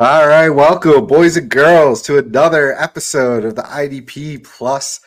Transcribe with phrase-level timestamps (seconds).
[0.00, 5.00] All right, welcome, boys and girls, to another episode of the IDP Plus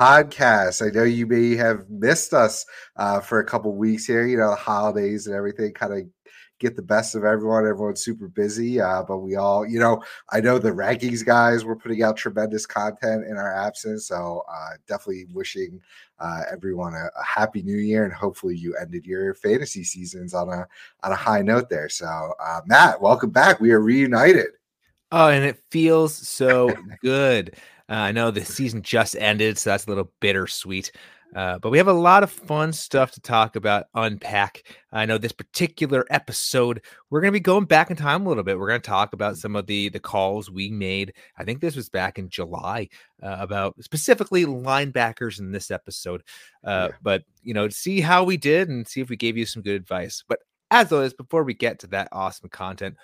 [0.00, 0.80] podcast.
[0.80, 2.64] I know you may have missed us
[2.94, 4.24] uh, for a couple weeks here.
[4.28, 6.02] You know, the holidays and everything kind of
[6.58, 7.66] get the best of everyone.
[7.66, 11.76] Everyone's super busy, uh, but we all, you know, I know the rankings guys were
[11.76, 14.06] putting out tremendous content in our absence.
[14.06, 15.80] So uh, definitely wishing
[16.18, 20.48] uh, everyone a, a, happy new year, and hopefully you ended your fantasy seasons on
[20.48, 20.66] a
[21.02, 21.88] on a high note there.
[21.88, 23.60] So uh, Matt, welcome back.
[23.60, 24.48] We are reunited.
[25.12, 27.56] Oh, and it feels so good.
[27.88, 30.92] Uh, I know the season just ended, so that's a little bittersweet.
[31.34, 34.62] Uh, but we have a lot of fun stuff to talk about, unpack.
[34.92, 38.42] I know this particular episode, we're going to be going back in time a little
[38.42, 38.58] bit.
[38.58, 41.12] We're going to talk about some of the the calls we made.
[41.36, 42.88] I think this was back in July
[43.22, 46.22] uh, about specifically linebackers in this episode.
[46.64, 46.96] Uh, yeah.
[47.02, 49.76] But you know, see how we did and see if we gave you some good
[49.76, 50.24] advice.
[50.26, 50.40] But
[50.70, 52.96] as always, before we get to that awesome content,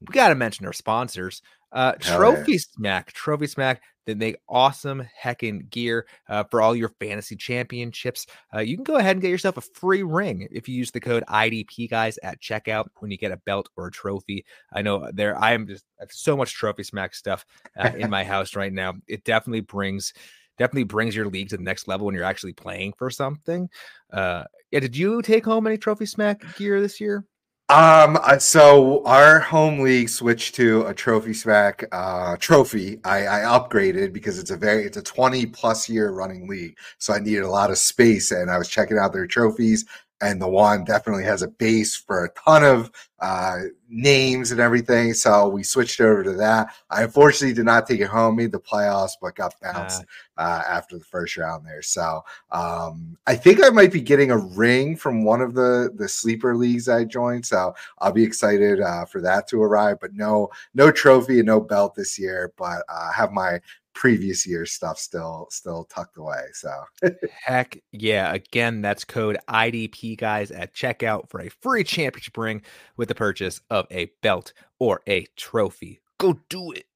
[0.00, 1.42] we got to mention our sponsors.
[1.72, 2.58] Uh, Trophy yeah.
[2.58, 8.26] Smack, Trophy Smack, they make awesome heckin' gear uh, for all your fantasy championships.
[8.54, 11.00] Uh, you can go ahead and get yourself a free ring if you use the
[11.00, 14.44] code IDP guys at checkout when you get a belt or a trophy.
[14.72, 17.44] I know there I am just I so much Trophy Smack stuff
[17.78, 18.94] uh, in my house right now.
[19.06, 20.12] It definitely brings
[20.58, 23.68] definitely brings your league to the next level when you're actually playing for something.
[24.12, 27.24] Uh, yeah, did you take home any Trophy Smack gear this year?
[27.68, 33.00] Um, uh, so our home league switched to a trophy smack uh trophy.
[33.04, 36.76] I, I upgraded because it's a very it's a 20 plus year running league.
[36.98, 39.86] So I needed a lot of space and I was checking out their trophies
[40.22, 45.12] and the one definitely has a base for a ton of uh, names and everything.
[45.14, 46.74] So we switched over to that.
[46.90, 50.04] I unfortunately did not take it home, made the playoffs, but got bounced
[50.38, 51.82] uh, uh, after the first round there.
[51.82, 56.08] So um, I think I might be getting a ring from one of the the
[56.08, 57.44] sleeper leagues I joined.
[57.44, 59.98] So I'll be excited uh, for that to arrive.
[60.00, 62.52] But no, no trophy and no belt this year.
[62.56, 63.60] But uh, have my
[63.94, 66.44] previous year stuff still still tucked away.
[66.52, 66.70] So
[67.44, 68.32] heck yeah.
[68.32, 72.62] Again, that's code IDP guys at checkout for a free championship ring
[72.96, 76.00] with the purchase of a belt or a trophy.
[76.18, 76.86] Go do it.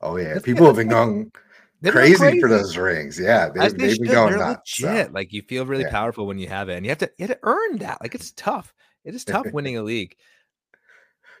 [0.00, 0.38] Oh yeah.
[0.42, 1.32] People have been going
[1.84, 3.18] crazy, crazy, for those rings.
[3.18, 3.48] Yeah.
[3.48, 4.80] They, have been going nuts.
[4.80, 5.06] Legit.
[5.06, 5.12] So.
[5.12, 5.90] Like you feel really yeah.
[5.90, 6.76] powerful when you have it.
[6.76, 8.00] And you have to you have to earn that.
[8.00, 8.72] Like it's tough.
[9.04, 10.16] It is tough winning a league.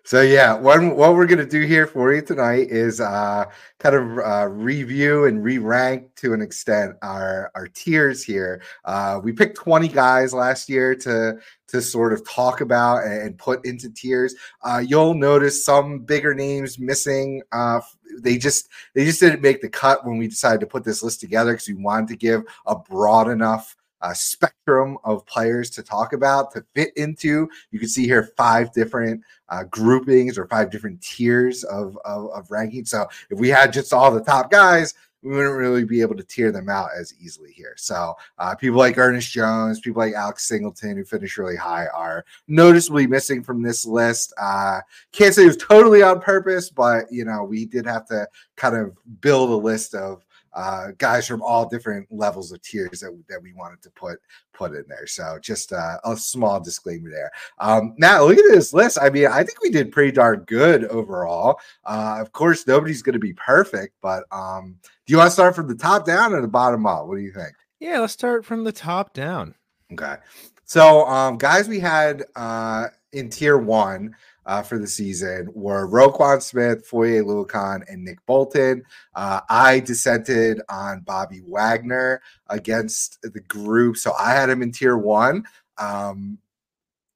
[0.06, 3.46] So yeah, what what we're gonna do here for you tonight is uh,
[3.80, 8.62] kind of uh, review and re-rank to an extent our our tiers here.
[8.84, 13.66] Uh, we picked 20 guys last year to to sort of talk about and put
[13.66, 14.36] into tiers.
[14.62, 17.42] Uh, you'll notice some bigger names missing.
[17.50, 17.80] Uh,
[18.20, 21.18] they just they just didn't make the cut when we decided to put this list
[21.18, 26.12] together because we wanted to give a broad enough uh, spectrum of players to talk
[26.12, 27.48] about to fit into.
[27.70, 32.50] You can see here five different uh, groupings or five different tiers of, of, of
[32.50, 32.84] ranking.
[32.84, 36.22] So if we had just all the top guys, we wouldn't really be able to
[36.22, 37.74] tier them out as easily here.
[37.76, 42.24] So uh, people like Ernest Jones, people like Alex Singleton, who finished really high, are
[42.46, 44.32] noticeably missing from this list.
[44.40, 44.80] Uh,
[45.12, 48.76] can't say it was totally on purpose, but you know we did have to kind
[48.76, 50.24] of build a list of
[50.56, 54.18] uh, guys from all different levels of tiers that, that we wanted to put
[54.54, 55.06] put in there.
[55.06, 57.30] So just uh, a small disclaimer there.
[57.58, 58.98] Um, now look at this list.
[59.00, 61.60] I mean, I think we did pretty darn good overall.
[61.84, 65.54] Uh, of course, nobody's going to be perfect, but um, do you want to start
[65.54, 67.06] from the top down or the bottom up?
[67.06, 67.52] What do you think?
[67.78, 69.54] Yeah, let's start from the top down.
[69.92, 70.16] Okay.
[70.64, 76.40] So, um, guys, we had uh, in tier one uh, for the season were Roquan
[76.40, 78.82] Smith, Foye Oluokun, and Nick Bolton.
[79.14, 84.96] Uh, I dissented on Bobby Wagner against the group, so I had him in tier
[84.96, 85.44] one.
[85.78, 86.38] Um,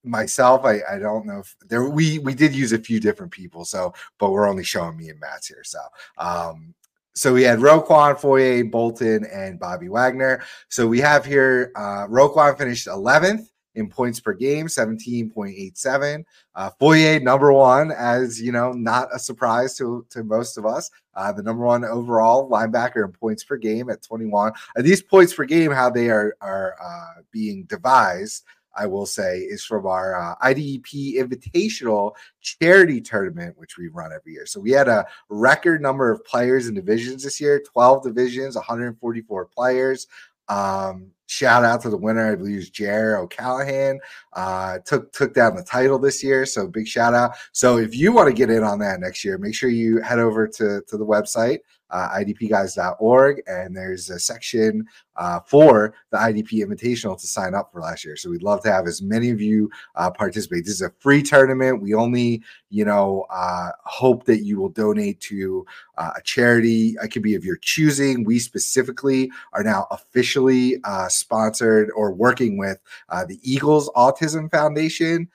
[0.02, 3.64] myself, I, I don't know if there we we did use a few different people,
[3.64, 5.64] so but we're only showing me and Matt's here.
[5.64, 5.78] So
[6.18, 6.74] um,
[7.14, 10.42] so we had Roquan, Foye, Bolton, and Bobby Wagner.
[10.68, 16.24] So we have here uh, Roquan finished 11th in points per game, 17.87.
[16.54, 20.90] Uh, Foye, number one, as you know, not a surprise to, to most of us.
[21.14, 24.52] Uh, the number one overall linebacker in points per game at 21.
[24.76, 28.44] And these points per game, how they are, are uh, being devised,
[28.76, 34.32] I will say, is from our uh, IDP Invitational charity tournament, which we run every
[34.32, 34.46] year.
[34.46, 39.46] So we had a record number of players in divisions this year 12 divisions, 144
[39.46, 40.06] players.
[40.50, 44.00] Um, shout out to the winner, I believe is Jer O'Callahan.
[44.32, 47.32] Uh, took took down the title this year, so big shout out.
[47.52, 50.18] So if you want to get in on that next year, make sure you head
[50.18, 51.60] over to to the website
[51.90, 57.80] uh, idpguys.org, and there's a section uh, for the IDP Invitational to sign up for
[57.80, 58.16] last year.
[58.16, 60.64] So we'd love to have as many of you uh, participate.
[60.64, 61.82] This is a free tournament.
[61.82, 65.66] We only, you know, uh, hope that you will donate to
[65.98, 66.96] uh, a charity.
[67.02, 68.24] It could be of your choosing.
[68.24, 72.80] We specifically are now officially uh, sponsored or working with
[73.28, 75.28] the Eagles Autism Foundation,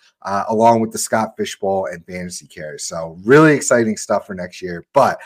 [0.50, 2.84] along with the Scott Fishbowl and Fantasy Cares.
[2.84, 4.84] So really exciting stuff for next year.
[4.94, 5.20] But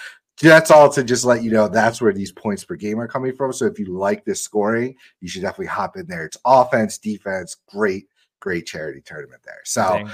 [0.48, 3.36] that's all to just let you know that's where these points per game are coming
[3.36, 3.52] from.
[3.52, 6.26] So if you like this scoring, you should definitely hop in there.
[6.26, 8.08] It's offense, defense, great,
[8.40, 9.62] great charity tournament there.
[9.66, 10.06] So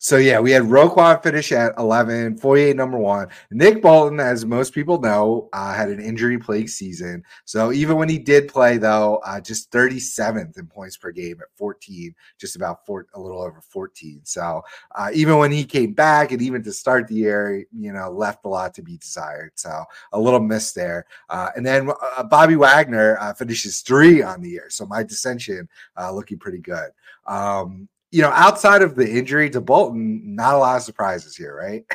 [0.00, 3.28] so yeah, we had Roquan finish at 11, Foye number one.
[3.50, 7.24] Nick Bolton, as most people know, uh, had an injury plagued season.
[7.44, 11.48] So even when he did play, though, uh, just 37th in points per game at
[11.56, 14.20] 14, just about four, a little over 14.
[14.22, 14.62] So
[14.94, 18.44] uh, even when he came back and even to start the year, you know, left
[18.44, 19.50] a lot to be desired.
[19.56, 21.06] So a little miss there.
[21.28, 24.70] Uh, and then uh, Bobby Wagner uh, finishes three on the year.
[24.70, 25.68] So my dissension
[26.12, 26.92] looking pretty good.
[27.26, 31.54] Um, you know, outside of the injury to Bolton, not a lot of surprises here,
[31.54, 31.84] right?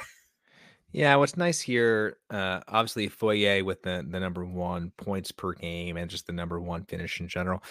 [0.93, 5.97] Yeah, what's nice here, uh, obviously Foye with the the number one points per game
[5.97, 7.63] and just the number one finish in general.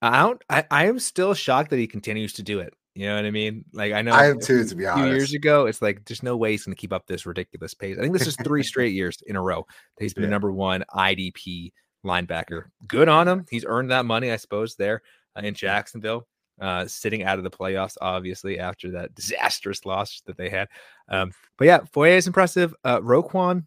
[0.00, 2.72] I don't, I, I am still shocked that he continues to do it.
[2.94, 3.64] You know what I mean?
[3.72, 5.08] Like I know I am too, to be honest.
[5.08, 7.96] Years ago, it's like there's no way he's going to keep up this ridiculous pace.
[7.98, 9.66] I think this is three straight years in a row
[9.96, 10.28] that he's been yeah.
[10.28, 11.72] the number one IDP
[12.06, 12.66] linebacker.
[12.86, 13.44] Good on him.
[13.50, 15.02] He's earned that money, I suppose, there
[15.36, 16.28] uh, in Jacksonville
[16.60, 20.68] uh, sitting out of the playoffs, obviously, after that disastrous loss that they had.
[21.08, 22.74] Um, but yeah, Foye is impressive.
[22.84, 23.64] Uh, Roquan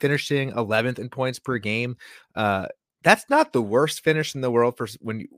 [0.00, 1.96] finishing 11th in points per game.
[2.34, 2.66] Uh,
[3.02, 5.28] that's not the worst finish in the world for when you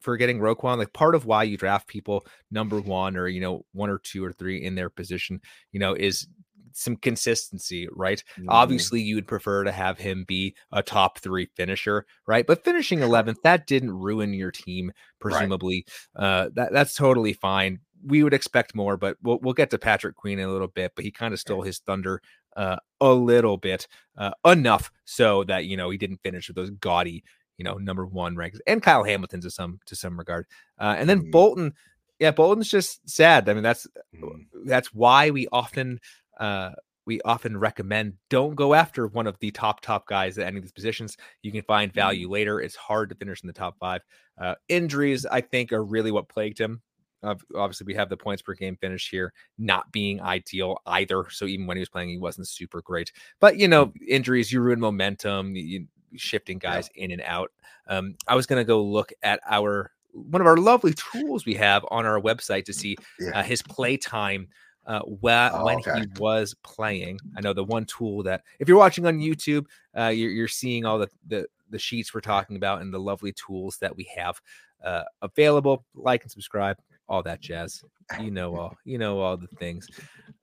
[0.00, 0.78] for getting Roquan.
[0.78, 4.24] Like part of why you draft people number one or you know one or two
[4.24, 5.40] or three in their position,
[5.72, 6.26] you know, is
[6.74, 8.22] some consistency, right?
[8.38, 8.50] Mm-hmm.
[8.50, 12.46] Obviously, you would prefer to have him be a top three finisher, right?
[12.46, 15.86] But finishing 11th, that didn't ruin your team, presumably.
[16.18, 16.24] Right.
[16.24, 17.78] Uh, that that's totally fine.
[18.06, 20.92] We would expect more, but we'll we'll get to Patrick Queen in a little bit.
[20.94, 22.20] But he kind of stole his thunder
[22.56, 23.88] uh, a little bit,
[24.18, 27.24] uh, enough so that you know he didn't finish with those gaudy,
[27.56, 30.46] you know, number one ranks, and Kyle Hamilton to some to some regard,
[30.78, 31.30] uh, and then mm-hmm.
[31.30, 31.74] Bolton.
[32.20, 33.48] Yeah, Bolton's just sad.
[33.48, 34.68] I mean, that's mm-hmm.
[34.68, 35.98] that's why we often
[36.38, 36.70] uh,
[37.06, 40.62] we often recommend don't go after one of the top top guys at any of
[40.62, 41.16] these positions.
[41.42, 42.32] You can find value mm-hmm.
[42.32, 42.60] later.
[42.60, 44.02] It's hard to finish in the top five.
[44.38, 46.80] Uh, injuries, I think, are really what plagued him.
[47.22, 51.24] Uh, obviously, we have the points per game finish here not being ideal either.
[51.30, 53.12] So even when he was playing, he wasn't super great.
[53.40, 54.04] But you know, mm-hmm.
[54.08, 55.54] injuries you ruin momentum.
[55.56, 57.04] You, shifting guys yeah.
[57.04, 57.50] in and out.
[57.88, 61.84] Um, I was gonna go look at our one of our lovely tools we have
[61.90, 63.40] on our website to see yeah.
[63.40, 64.48] uh, his play time
[64.86, 66.00] uh, wh- oh, when okay.
[66.00, 67.18] he was playing.
[67.36, 69.66] I know the one tool that if you're watching on YouTube,
[69.96, 73.32] uh, you're, you're seeing all the, the the sheets we're talking about and the lovely
[73.32, 74.40] tools that we have
[74.84, 75.84] uh, available.
[75.94, 76.78] Like and subscribe,
[77.08, 77.82] all that jazz.
[78.20, 79.88] You know all you know all the things.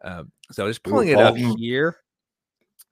[0.03, 1.97] Um, so just pulling Ooh, it up here.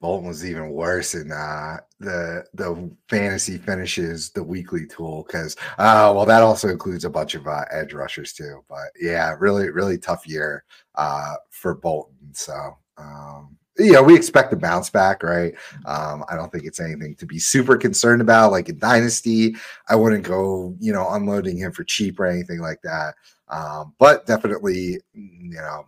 [0.00, 6.12] Bolton was even worse in uh, the the fantasy finishes, the weekly tool, because uh,
[6.14, 8.64] well, that also includes a bunch of uh, edge rushers too.
[8.68, 10.64] But yeah, really, really tough year
[10.94, 12.32] uh, for Bolton.
[12.32, 15.54] So um, yeah, we expect a bounce back, right?
[15.86, 18.52] Um, I don't think it's anything to be super concerned about.
[18.52, 19.56] Like in Dynasty,
[19.88, 23.14] I wouldn't go, you know, unloading him for cheap or anything like that.
[23.48, 25.86] Um, but definitely, you know,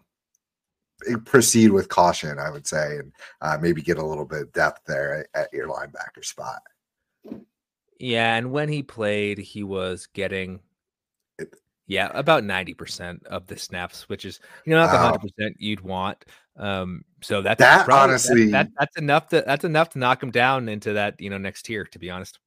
[1.24, 4.82] proceed with caution, I would say, and uh, maybe get a little bit of depth
[4.86, 6.62] there at, at your linebacker spot.
[7.98, 10.60] Yeah, and when he played, he was getting
[11.86, 15.56] yeah about ninety percent of the snaps, which is you know not the hundred percent
[15.58, 16.24] you'd want.
[16.56, 20.22] Um, so that's that probably, honestly that, that, that's enough to that's enough to knock
[20.22, 21.84] him down into that you know next tier.
[21.84, 22.38] To be honest,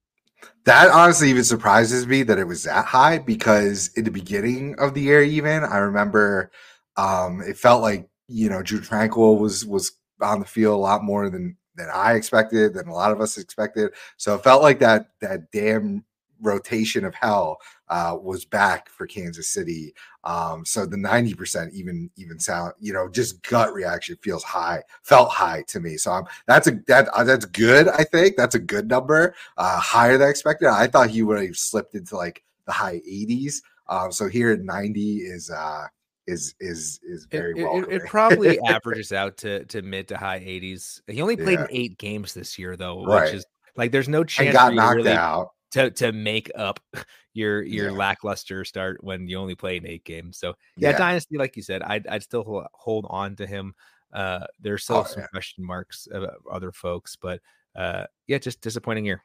[0.66, 4.94] that honestly even surprises me that it was that high because in the beginning of
[4.94, 6.52] the year, even I remember
[6.98, 11.04] um, it felt like you know, Drue Tranquill was was on the field a lot
[11.04, 13.92] more than than I expected, than a lot of us expected.
[14.18, 16.04] So it felt like that that damn
[16.42, 17.58] rotation of hell
[17.90, 19.94] uh, was back for Kansas City.
[20.24, 25.30] Um, so the 90% even even sound, you know, just gut reaction feels high, felt
[25.30, 25.98] high to me.
[25.98, 28.36] So I'm that's a that uh, that's good, I think.
[28.38, 29.36] That's a good number.
[29.58, 30.70] Uh higher than expected.
[30.70, 33.56] I thought he would have slipped into like the high 80s.
[33.88, 35.86] Um, so here at 90 is uh
[36.28, 37.84] is is is very it, well.
[37.84, 41.02] It, it, probably averages out to to mid to high 80s.
[41.08, 41.66] He only played yeah.
[41.66, 43.26] in eight games this year, though, right.
[43.26, 44.48] which is like there's no chance.
[44.48, 46.80] And got knocked really out to to make up
[47.34, 47.98] your your yeah.
[47.98, 50.38] lackluster start when you only play in eight games.
[50.38, 50.98] So yeah, yeah.
[50.98, 53.74] dynasty, like you said, I'd I'd still hold, on to him.
[54.14, 57.42] Uh, there's still oh, some question marks of other folks, but
[57.76, 59.24] uh, yeah, just disappointing year.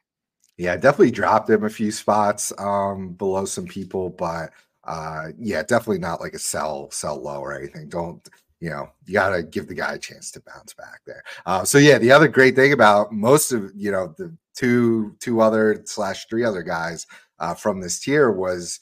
[0.57, 4.51] Yeah, definitely dropped him a few spots um, below some people, but
[4.83, 7.89] uh, yeah, definitely not like a sell sell low or anything.
[7.89, 8.27] Don't
[8.59, 8.89] you know?
[9.05, 11.23] You got to give the guy a chance to bounce back there.
[11.45, 15.41] Uh, so yeah, the other great thing about most of you know the two two
[15.41, 17.05] other slash three other guys
[17.39, 18.79] uh, from this tier was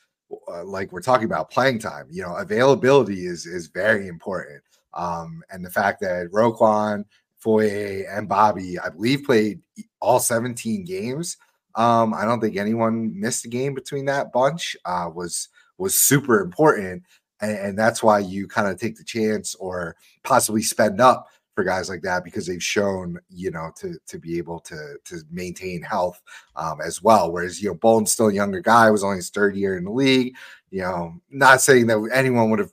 [0.48, 2.08] uh, like we're talking about playing time.
[2.10, 4.62] You know, availability is is very important.
[4.94, 7.06] Um, and the fact that Roquan,
[7.38, 9.62] Foye, and Bobby, I believe, played
[10.02, 11.38] all 17 games.
[11.76, 14.76] Um, I don't think anyone missed a game between that bunch.
[14.86, 17.04] Uh, was was super important,
[17.42, 21.28] and, and that's why you kind of take the chance or possibly spend up
[21.60, 25.18] for guys like that because they've shown you know to to be able to to
[25.30, 26.22] maintain health
[26.56, 27.32] um, as well.
[27.32, 29.92] Whereas you know Bolton's still a younger guy, was only his third year in the
[29.92, 30.36] league.
[30.72, 32.72] You know, not saying that anyone would have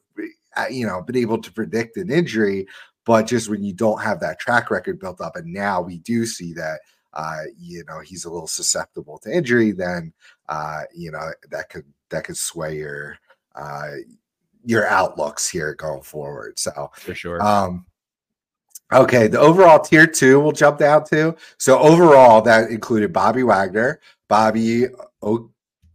[0.56, 2.68] uh, you know been able to predict an injury,
[3.04, 6.24] but just when you don't have that track record built up, and now we do
[6.24, 6.80] see that.
[7.12, 10.12] Uh, you know he's a little susceptible to injury, then
[10.50, 13.18] uh, you know that could that could sway your
[13.54, 13.92] uh,
[14.64, 16.58] your outlooks here going forward.
[16.58, 17.42] So for sure.
[17.42, 17.86] Um,
[18.92, 21.36] okay, the overall tier two we'll jump down to.
[21.58, 24.86] So overall, that included Bobby Wagner, Bobby
[25.22, 25.50] o-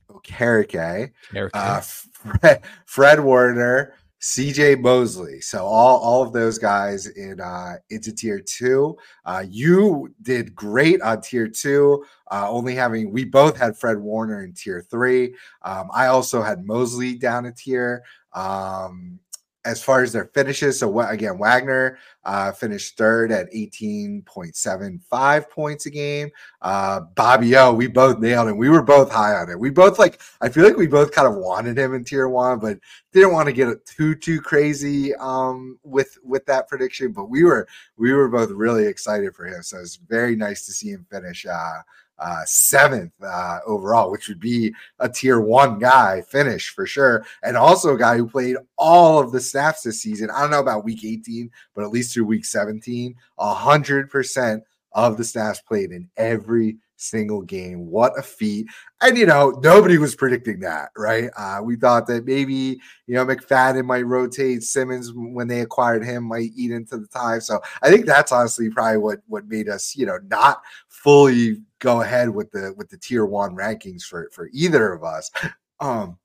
[0.10, 1.12] Okereke,
[1.53, 5.42] uh, Fred, Fred Warner, CJ Mosley.
[5.42, 8.98] So all, all of those guys in uh, into tier two.
[9.25, 12.06] Uh, you did great on tier two.
[12.30, 15.36] Uh, only having we both had Fred Warner in tier three.
[15.63, 18.04] Um, I also had Mosley down a tier.
[18.34, 19.20] Um,
[19.63, 25.89] as far as their finishes, so again, Wagner uh, finished third at 18.75 points a
[25.89, 26.30] game.
[26.62, 28.58] Uh, Bobby O, we both nailed him.
[28.58, 29.60] We were both high on it.
[29.60, 32.60] We both like, I feel like we both kind of wanted him in tier one,
[32.60, 32.80] but
[33.12, 37.12] didn't want to get too too crazy um, with with that prediction.
[37.12, 40.72] But we were we were both really excited for him, so it's very nice to
[40.72, 41.46] see him finish.
[41.46, 41.80] Uh,
[42.22, 47.25] uh, seventh uh, overall, which would be a tier one guy finish for sure.
[47.44, 50.30] And also a guy who played all of the snaps this season.
[50.30, 54.62] I don't know about week 18, but at least through week 17, 100%
[54.94, 57.88] of the snaps played in every single game.
[57.88, 58.67] What a feat.
[59.01, 61.29] And, you know, nobody was predicting that, right?
[61.36, 66.25] Uh, we thought that maybe, you know, McFadden might rotate Simmons when they acquired him,
[66.25, 67.41] might eat into the time.
[67.41, 72.01] So I think that's honestly probably what, what made us, you know, not fully go
[72.01, 75.31] ahead with the, with the tier one rankings for, for either of us.
[75.79, 76.17] Um,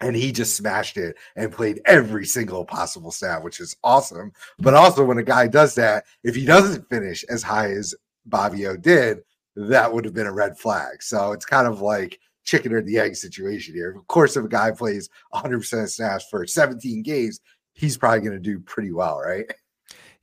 [0.00, 4.32] and he just smashed it and played every single possible snap, which is awesome.
[4.58, 7.94] But also, when a guy does that, if he doesn't finish as high as
[8.26, 9.22] Bobby O did,
[9.58, 11.02] that would have been a red flag.
[11.02, 13.94] So it's kind of like chicken or the egg situation here.
[13.96, 17.40] Of course, if a guy plays 100% of snaps for 17 games,
[17.74, 19.50] he's probably going to do pretty well, right?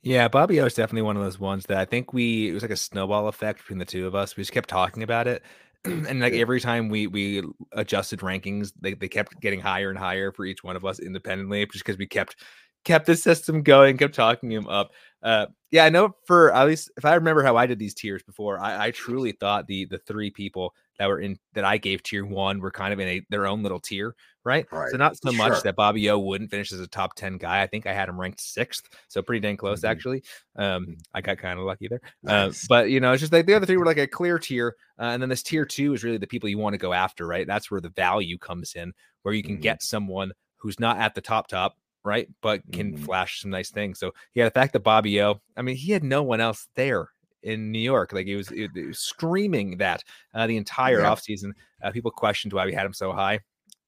[0.02, 2.62] Yeah, Bobby O is definitely one of those ones that I think we it was
[2.62, 4.36] like a snowball effect between the two of us.
[4.36, 5.42] We just kept talking about it.
[5.84, 10.32] and like every time we we adjusted rankings, they, they kept getting higher and higher
[10.32, 12.36] for each one of us independently, just because we kept
[12.84, 14.92] kept the system going, kept talking him up.
[15.26, 18.22] Uh, yeah, I know for at least if I remember how I did these tiers
[18.22, 22.04] before, I, I truly thought the the three people that were in that I gave
[22.04, 24.14] tier one were kind of in a their own little tier,
[24.44, 24.66] right?
[24.70, 24.88] right.
[24.88, 25.36] So not so sure.
[25.48, 27.60] much that Bobby O wouldn't finish as a top 10 guy.
[27.60, 29.90] I think I had him ranked sixth, so pretty dang close mm-hmm.
[29.90, 30.22] actually.
[30.54, 30.92] Um, mm-hmm.
[31.12, 32.02] I got kind of lucky there.
[32.24, 32.62] Uh, nice.
[32.62, 34.76] Uh, but you know, it's just like the other three were like a clear tier,
[34.96, 37.26] uh, and then this tier two is really the people you want to go after,
[37.26, 37.48] right?
[37.48, 38.92] That's where the value comes in,
[39.22, 39.62] where you can mm-hmm.
[39.62, 41.74] get someone who's not at the top top
[42.06, 42.28] right?
[42.40, 43.04] But can mm-hmm.
[43.04, 43.98] flash some nice things.
[43.98, 47.10] So yeah, the fact that Bobby O, I mean, he had no one else there
[47.42, 48.12] in New York.
[48.12, 51.10] Like he was, he was screaming that uh, the entire yeah.
[51.10, 51.50] offseason.
[51.82, 53.40] Uh, people questioned why we had him so high.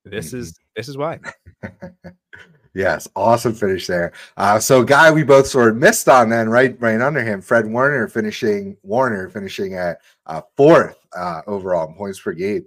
[0.05, 0.39] This mm-hmm.
[0.39, 1.21] is this is why.
[2.75, 4.13] yes, awesome finish there.
[4.37, 7.67] Uh, so guy we both sort of missed on then, right, right under him, Fred
[7.67, 12.67] Warner finishing Warner finishing at uh, fourth uh, overall points per game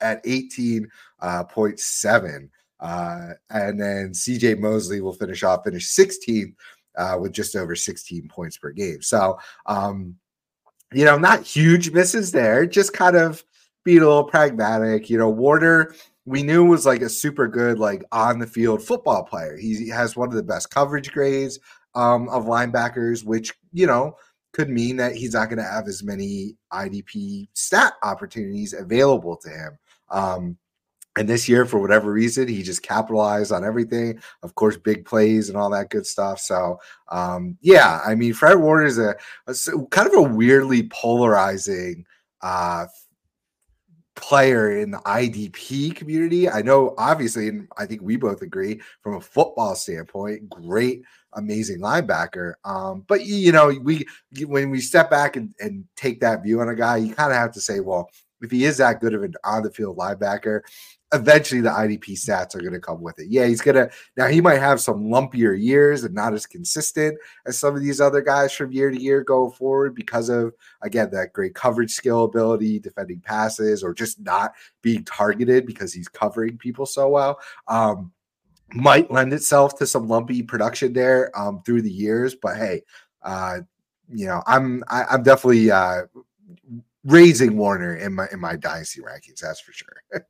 [0.00, 0.88] at eighteen
[2.82, 6.54] uh, and then CJ Mosley will finish off, finish 16th
[6.98, 9.00] uh, with just over 16 points per game.
[9.00, 10.16] So, um,
[10.92, 13.42] you know, not huge misses there, just kind of
[13.84, 15.08] being a little pragmatic.
[15.08, 15.94] You know, Warner,
[16.26, 19.56] we knew was like a super good, like on the field football player.
[19.56, 21.60] He has one of the best coverage grades
[21.94, 24.16] um, of linebackers, which, you know,
[24.52, 29.48] could mean that he's not going to have as many IDP stat opportunities available to
[29.48, 29.78] him.
[30.10, 30.58] Um,
[31.16, 34.20] and this year, for whatever reason, he just capitalized on everything.
[34.42, 36.40] Of course, big plays and all that good stuff.
[36.40, 39.14] So, um, yeah, I mean, Fred Warner is a,
[39.46, 39.54] a,
[39.90, 42.06] kind of a weirdly polarizing
[42.40, 42.86] uh,
[44.14, 46.48] player in the IDP community.
[46.48, 51.02] I know, obviously, and I think we both agree from a football standpoint, great,
[51.34, 52.54] amazing linebacker.
[52.64, 54.06] Um, but you know, we
[54.46, 57.38] when we step back and, and take that view on a guy, you kind of
[57.38, 58.08] have to say, well,
[58.42, 60.62] if he is that good of an on the field linebacker,
[61.12, 63.28] eventually the IDP stats are going to come with it.
[63.28, 67.18] Yeah, he's going to now he might have some lumpier years and not as consistent
[67.46, 71.10] as some of these other guys from year to year go forward because of again
[71.12, 76.56] that great coverage skill ability, defending passes, or just not being targeted because he's covering
[76.56, 77.38] people so well.
[77.68, 78.12] Um,
[78.74, 82.82] might lend itself to some lumpy production there um, through the years, but hey,
[83.22, 83.60] uh,
[84.08, 86.02] you know, I'm I, am i am definitely uh,
[87.04, 89.40] raising Warner in my in my dynasty rankings.
[89.40, 90.02] That's for sure.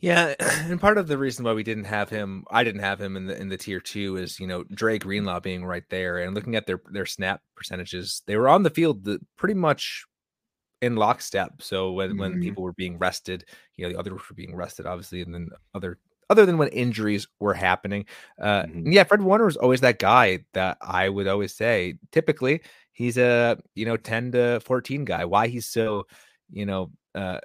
[0.00, 3.16] Yeah, and part of the reason why we didn't have him, I didn't have him
[3.16, 6.34] in the in the tier two, is you know Dre Greenlaw being right there and
[6.34, 10.04] looking at their their snap percentages, they were on the field the, pretty much
[10.82, 11.62] in lockstep.
[11.62, 12.18] So when mm-hmm.
[12.18, 13.44] when people were being rested,
[13.76, 15.98] you know the others were being rested, obviously, and then other
[16.30, 18.06] other than when injuries were happening.
[18.40, 18.92] Uh, mm-hmm.
[18.92, 21.98] Yeah, Fred Warner was always that guy that I would always say.
[22.12, 25.24] Typically, he's a you know ten to fourteen guy.
[25.26, 26.06] Why he's so
[26.50, 27.40] you know uh,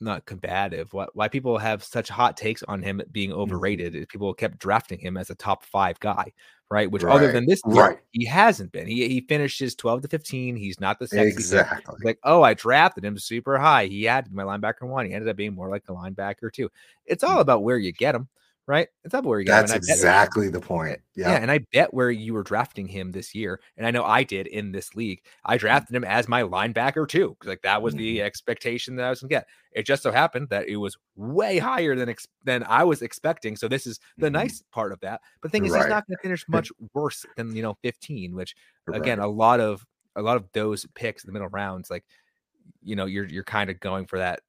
[0.00, 0.92] not combative.
[0.92, 3.40] Why, why people have such hot takes on him being mm-hmm.
[3.40, 6.32] overrated is people kept drafting him as a top five guy,
[6.70, 6.90] right?
[6.90, 7.14] Which right.
[7.14, 8.86] other than this, year, right, he hasn't been.
[8.86, 10.56] He he finishes twelve to fifteen.
[10.56, 13.86] He's not the sexy exactly like oh I drafted him super high.
[13.86, 15.06] He had my linebacker one.
[15.06, 16.70] He ended up being more like the linebacker two.
[17.06, 17.42] It's all mm.
[17.42, 18.28] about where you get him
[18.68, 18.86] right?
[19.02, 21.00] It's up where you That's exactly the point.
[21.16, 21.30] Yeah.
[21.30, 21.36] yeah.
[21.38, 24.46] And I bet where you were drafting him this year, and I know I did
[24.46, 25.60] in this league, I mm.
[25.60, 27.34] drafted him as my linebacker two.
[27.44, 28.26] Like that was the mm-hmm.
[28.26, 29.46] expectation that I was gonna get.
[29.72, 33.56] It just so happened that it was way higher than ex- than I was expecting.
[33.56, 34.34] So this is the mm-hmm.
[34.34, 35.22] nice part of that.
[35.40, 35.80] But the thing is, right.
[35.80, 38.54] he's not gonna finish much worse than you know 15, which
[38.92, 39.24] again, right.
[39.24, 39.84] a lot of
[40.14, 42.04] a lot of those picks in the middle rounds, like
[42.82, 44.40] you know, you're you're kind of going for that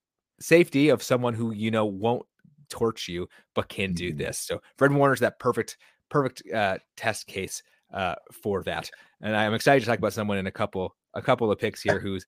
[0.41, 2.25] safety of someone who you know won't
[2.69, 4.17] torch you, but can do mm-hmm.
[4.17, 4.39] this.
[4.39, 5.77] So Fred Warner's that perfect,
[6.09, 8.89] perfect uh, test case uh, for that.
[9.21, 11.99] And I'm excited to talk about someone in a couple, a couple of picks here
[12.01, 12.25] who's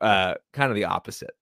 [0.00, 1.32] uh, kind of the opposite.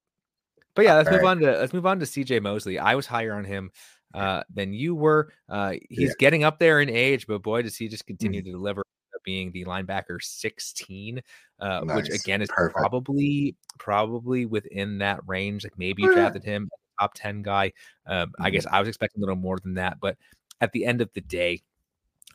[0.75, 1.31] But yeah, let's All move right.
[1.31, 2.79] on to let's move on to CJ Mosley.
[2.79, 3.71] I was higher on him
[4.15, 5.31] uh, than you were.
[5.49, 6.15] Uh, he's yeah.
[6.19, 8.47] getting up there in age, but boy, does he just continue mm-hmm.
[8.47, 8.83] to deliver
[9.25, 11.21] being the linebacker 16,
[11.61, 11.97] uh, nice.
[11.97, 12.77] which again is Perfect.
[12.77, 15.64] probably probably within that range.
[15.64, 16.69] Like maybe you drafted him
[17.00, 17.72] top 10 guy.
[18.07, 18.42] Um, mm-hmm.
[18.42, 20.16] I guess I was expecting a little more than that, but
[20.61, 21.62] at the end of the day,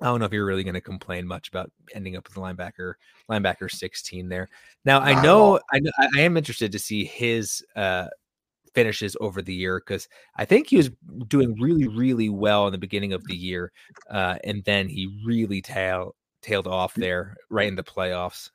[0.01, 2.41] I don't know if you're really going to complain much about ending up with the
[2.41, 2.93] linebacker,
[3.29, 4.47] linebacker 16 there.
[4.85, 8.07] Now I know, I know, I am interested to see his uh,
[8.75, 10.91] finishes over the year because I think he was
[11.27, 13.71] doing really, really well in the beginning of the year,
[14.09, 18.51] uh, and then he really tail tailed off there right in the playoffs.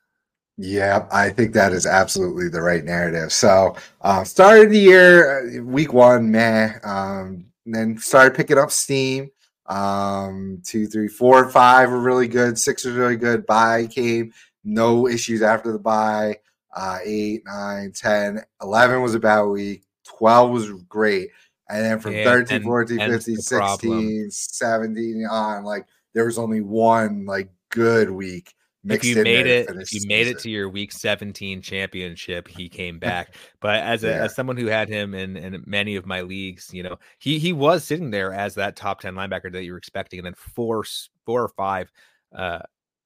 [0.57, 3.33] Yeah, I think that is absolutely the right narrative.
[3.33, 6.73] So, uh, started the year, uh, week one, meh.
[6.83, 9.31] Um, then started picking up steam.
[9.65, 12.59] Um, two, three, four, five were really good.
[12.59, 13.45] Six was really good.
[13.45, 14.31] Bye came,
[14.63, 16.37] no issues after the bye.
[16.75, 19.83] Uh, eight, nine, 10, 11 was a bad week.
[20.05, 21.29] 12 was great.
[21.69, 24.31] And then from yeah, 13, and, 14, and 15, 16, problem.
[24.31, 28.53] 17 on, like there was only one like good week
[28.89, 32.99] if you made it if you made it to your week 17 championship he came
[32.99, 34.23] back but as a, yeah.
[34.23, 37.53] as someone who had him in in many of my leagues you know he he
[37.53, 40.83] was sitting there as that top 10 linebacker that you were expecting and then four
[41.25, 41.91] four or five
[42.35, 42.59] uh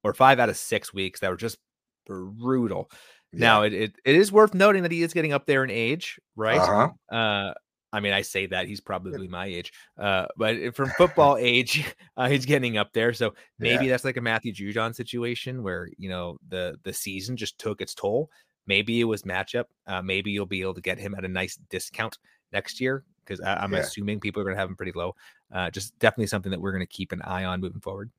[0.04, 1.58] or five out of six weeks that were just
[2.06, 2.90] brutal
[3.34, 3.40] yeah.
[3.40, 6.20] now it, it it is worth noting that he is getting up there in age
[6.36, 7.16] right uh-huh.
[7.16, 7.54] uh
[7.94, 12.28] I mean, I say that he's probably my age, uh, but from football age, uh,
[12.28, 13.14] he's getting up there.
[13.14, 13.92] So maybe yeah.
[13.92, 17.94] that's like a Matthew Judon situation where you know the the season just took its
[17.94, 18.30] toll.
[18.66, 19.66] Maybe it was matchup.
[19.86, 22.18] Uh, maybe you'll be able to get him at a nice discount
[22.52, 23.80] next year because I'm yeah.
[23.80, 25.16] assuming people are going to have him pretty low.
[25.54, 28.10] Uh, just definitely something that we're going to keep an eye on moving forward.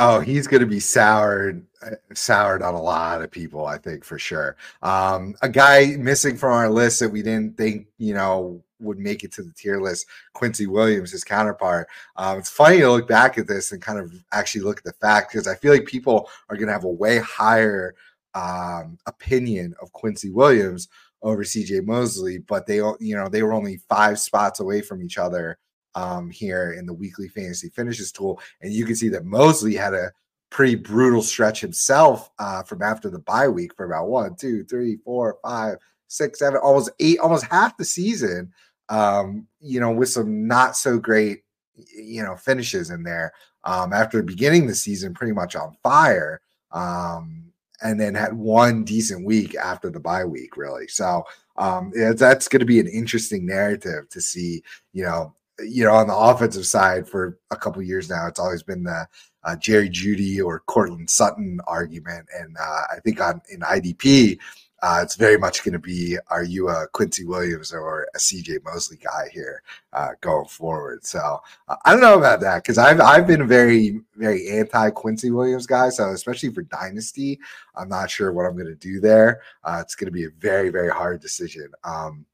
[0.00, 4.02] Oh, he's going to be soured, uh, soured on a lot of people, I think
[4.02, 4.56] for sure.
[4.82, 9.24] Um, a guy missing from our list that we didn't think, you know, would make
[9.24, 10.06] it to the tier list.
[10.32, 11.88] Quincy Williams, his counterpart.
[12.16, 14.92] Um, it's funny to look back at this and kind of actually look at the
[14.92, 17.94] fact because I feel like people are going to have a way higher
[18.34, 20.88] um, opinion of Quincy Williams
[21.22, 25.18] over CJ Mosley, but they, you know, they were only five spots away from each
[25.18, 25.58] other
[25.94, 28.40] um, here in the weekly fantasy finishes tool.
[28.60, 30.12] And you can see that Mosley had a
[30.50, 34.96] pretty brutal stretch himself uh, from after the bye week for about one, two, three,
[35.04, 38.52] four, five, six, seven, almost eight, almost half the season.
[38.88, 41.42] Um, you know, with some not so great,
[41.74, 43.32] you know, finishes in there.
[43.64, 46.40] Um, after beginning the season pretty much on fire.
[46.70, 47.44] Um,
[47.82, 50.88] and then had one decent week after the bye week, really.
[50.88, 51.24] So
[51.56, 54.62] um, yeah, that's going to be an interesting narrative to see.
[54.92, 58.62] You know, you know, on the offensive side for a couple years now, it's always
[58.62, 59.06] been the
[59.44, 64.38] uh, Jerry Jeudy or Courtland Sutton argument, and uh, I think on in IDP
[64.84, 68.62] uh, it's very much going to be are you a Quincy Williams or a CJ
[68.64, 69.62] Mosley guy here
[69.94, 71.06] uh, going forward?
[71.06, 75.30] So uh, I don't know about that because I've I've been very very anti Quincy
[75.30, 75.88] Williams guy.
[75.88, 77.40] So especially for dynasty,
[77.74, 79.40] I'm not sure what I'm going to do there.
[79.64, 81.68] Uh, it's going to be a very very hard decision.
[81.84, 82.26] Um,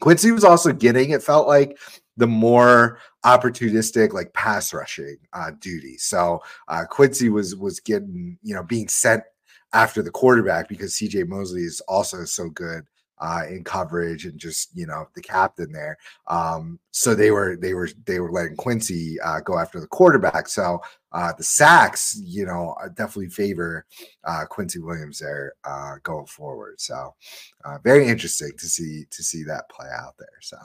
[0.00, 1.78] Quincy was also getting it felt like
[2.16, 5.96] the more opportunistic like pass rushing uh, duty.
[5.98, 9.22] So uh, Quincy was was getting you know being sent
[9.74, 12.84] after the quarterback because CJ Mosley is also so good
[13.18, 15.96] uh, in coverage and just you know the captain there.
[16.26, 20.48] Um, so they were they were they were letting Quincy uh, go after the quarterback.
[20.48, 20.80] So
[21.12, 23.86] uh, the sacks, you know, definitely favor
[24.24, 26.80] uh, Quincy Williams there uh, going forward.
[26.80, 27.14] So
[27.64, 30.40] uh, very interesting to see to see that play out there.
[30.40, 30.56] So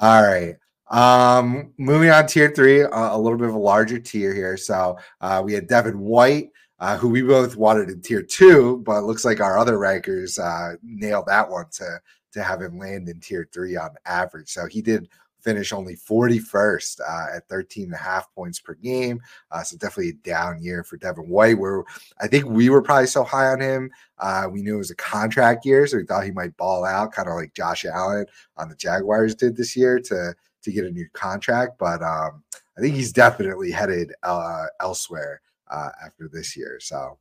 [0.00, 0.56] all right.
[0.88, 4.56] Um, moving on tier three, a little bit of a larger tier here.
[4.56, 4.96] So
[5.42, 9.24] we had Devin White uh, who we both wanted in tier two, but it looks
[9.24, 12.00] like our other rankers uh, nailed that one to
[12.32, 14.48] to have him land in tier three on average.
[14.50, 15.08] So he did
[15.46, 19.20] finish only 41st uh, at 13 and a half points per game.
[19.52, 21.84] Uh, so definitely a down year for Devin White, where
[22.20, 23.90] I think we were probably so high on him.
[24.18, 27.12] Uh, we knew it was a contract year, so we thought he might ball out,
[27.12, 30.90] kind of like Josh Allen on the Jaguars did this year to to get a
[30.90, 31.78] new contract.
[31.78, 32.42] But um,
[32.76, 36.78] I think he's definitely headed uh, elsewhere uh, after this year.
[36.80, 37.18] So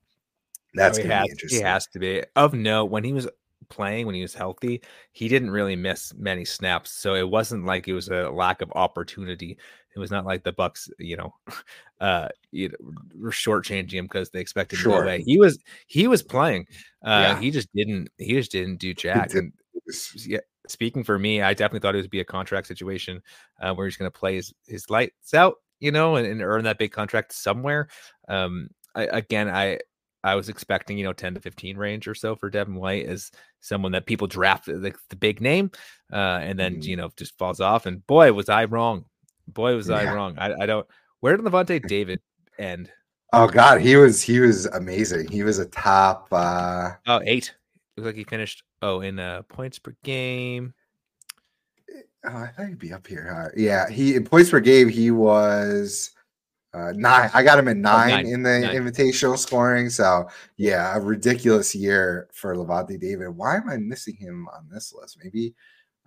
[0.73, 1.59] that's going to be interesting.
[1.59, 2.23] He has to be.
[2.35, 3.27] Of note, when he was
[3.69, 4.81] playing, when he was healthy,
[5.11, 6.91] he didn't really miss many snaps.
[6.91, 9.57] So it wasn't like it was a lack of opportunity.
[9.95, 11.33] It was not like the Bucs, you know,
[12.01, 12.75] uh, you know,
[13.17, 15.01] were shortchanging him because they expected sure.
[15.01, 15.23] no way.
[15.25, 16.67] He was he was playing.
[17.03, 17.39] Uh, yeah.
[17.39, 19.33] he just didn't he just didn't do jack.
[19.33, 19.53] And
[20.25, 23.21] yeah, speaking for me, I definitely thought it would be a contract situation
[23.61, 26.63] uh, where he's going to play his his lights out you know, and, and earn
[26.63, 27.87] that big contract somewhere.
[28.27, 29.79] Um, I, again, I
[30.25, 33.29] I was expecting, you know, 10 to 15 range or so for Devin White as
[33.59, 35.69] someone that people draft the, the big name
[36.11, 36.89] uh, and then, mm-hmm.
[36.89, 37.85] you know, just falls off.
[37.85, 39.05] And boy, was I wrong.
[39.47, 39.97] Boy, was yeah.
[39.97, 40.35] I wrong.
[40.39, 40.87] I, I don't,
[41.19, 42.21] where did Lavonte David
[42.57, 42.91] end?
[43.33, 45.29] Oh God, he was, he was amazing.
[45.29, 47.53] He was a top, uh, oh, eight.
[47.95, 50.73] Looks like he finished, oh, in uh, points per game.
[52.27, 53.51] Oh, I thought he'd be up here.
[53.55, 56.11] Yeah, he in points per game he was
[56.73, 57.29] uh, nine.
[57.33, 58.25] I got him at nine, oh, nine.
[58.27, 58.75] in the nine.
[58.75, 59.89] invitational scoring.
[59.89, 63.29] So yeah, a ridiculous year for Lavonte David.
[63.29, 65.19] Why am I missing him on this list?
[65.23, 65.53] Maybe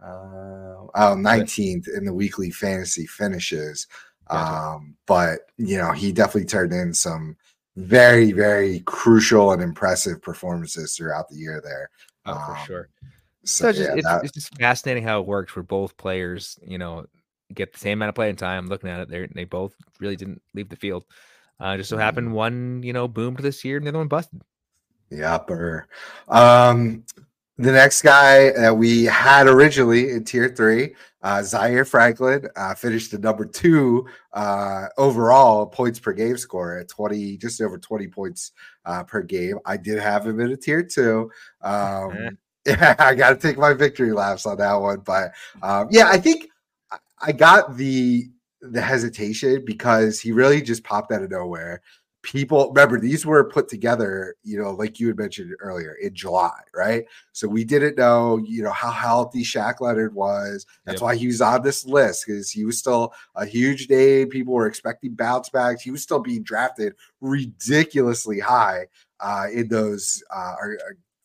[0.03, 3.87] uh, oh 19th in the weekly fantasy finishes.
[4.29, 7.37] Um, but you know, he definitely turned in some
[7.77, 11.91] very, very crucial and impressive performances throughout the year there.
[12.27, 12.89] Oh, um, for sure.
[13.49, 14.25] So, so yeah, it's, that...
[14.25, 16.59] it's, just fascinating how it works for both players.
[16.63, 17.07] You know,
[17.55, 18.67] get the same amount of playing time.
[18.67, 21.05] Looking at it, they they both really didn't leave the field.
[21.59, 22.03] Uh, just so mm-hmm.
[22.03, 24.43] happened one, you know, boomed this year, and the other one busted.
[25.11, 25.51] Yep.
[26.29, 27.05] Um,
[27.57, 33.11] the next guy that we had originally in tier three, uh, Zaire Franklin, uh, finished
[33.11, 38.53] the number two uh, overall points per game score at 20, just over 20 points
[38.85, 39.59] uh, per game.
[39.65, 41.31] I did have him in a tier two.
[41.63, 45.01] Um, yeah, I got to take my victory laps on that one.
[45.01, 46.49] But um, yeah, I think
[47.21, 48.29] I got the
[48.61, 51.81] the hesitation because he really just popped out of nowhere.
[52.23, 56.61] People remember these were put together, you know, like you had mentioned earlier in July,
[56.75, 57.05] right?
[57.33, 60.67] So we didn't know, you know, how healthy Shaq Leonard was.
[60.85, 61.03] That's yep.
[61.03, 64.29] why he was on this list because he was still a huge name.
[64.29, 65.83] People were expecting bounce backs.
[65.83, 68.89] He was still being drafted ridiculously high
[69.21, 70.55] uh, in those uh,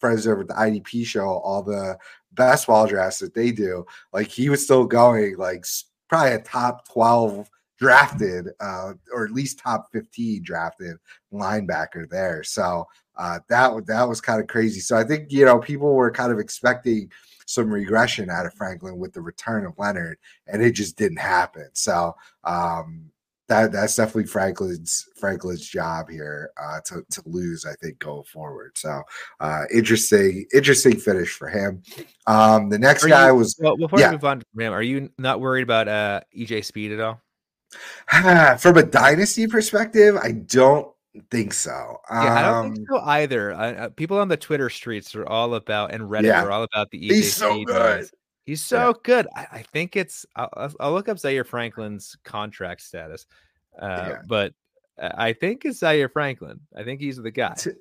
[0.04, 1.98] over at the IDP show all the
[2.34, 3.86] best ball drafts that they do.
[4.12, 5.66] Like he was still going like
[6.10, 10.98] probably a top 12 drafted uh, or at least top 15 drafted
[11.34, 12.44] linebacker there.
[12.44, 14.80] So uh, that that was kind of crazy.
[14.80, 17.12] So I think you know people were kind of expecting
[17.46, 21.70] some regression out of Franklin with the return of Leonard, and it just didn't happen.
[21.74, 23.12] So um,
[23.48, 27.66] that that's definitely Franklin's Franklin's job here uh, to to lose.
[27.66, 28.72] I think going forward.
[28.78, 29.02] So
[29.40, 31.82] uh, interesting interesting finish for him.
[32.28, 33.78] Um, the next are guy you, was well.
[33.78, 34.10] Before yeah.
[34.10, 37.22] we move on from him, are you not worried about uh, EJ Speed at all?
[38.60, 40.88] From a dynasty perspective, I don't
[41.32, 42.00] think so.
[42.10, 43.54] Um, yeah, I don't think um, so either.
[43.54, 46.44] uh, people on the Twitter streets are all about and Reddit yeah.
[46.44, 47.68] are all about the EJ He's so Speed.
[47.68, 48.10] Good.
[48.46, 48.94] He's so yeah.
[49.04, 49.28] good.
[49.36, 50.26] I, I, think it's.
[50.36, 53.26] I'll, I'll, look up Zaire Franklin's contract status,
[53.82, 54.22] uh, yeah.
[54.28, 54.54] but
[55.00, 56.60] I think it's Zaire Franklin.
[56.76, 57.54] I think he's the guy.
[57.60, 57.76] To,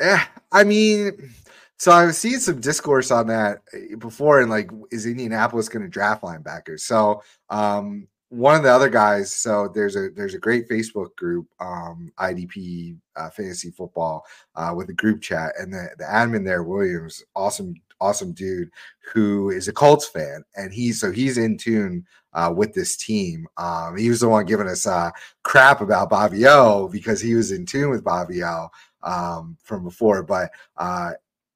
[0.00, 1.32] Yeah, I mean,
[1.78, 5.82] so I was seeing some discourse on that eh, before, and like, is Indianapolis going
[5.82, 6.80] to draft linebackers?
[6.80, 11.48] So, um, one of the other guys, so there's a there's a great Facebook group,
[11.58, 16.62] um, IDP uh, fantasy football, uh, with a group chat, and the the admin there,
[16.62, 18.70] Williams, awesome awesome dude
[19.12, 23.48] who is a Colts fan, and he's so he's in tune uh, with this team.
[23.56, 25.10] Um, he was the one giving us uh,
[25.42, 28.68] crap about Bobby O because he was in tune with Bobby O
[29.02, 31.12] um, from before, but uh,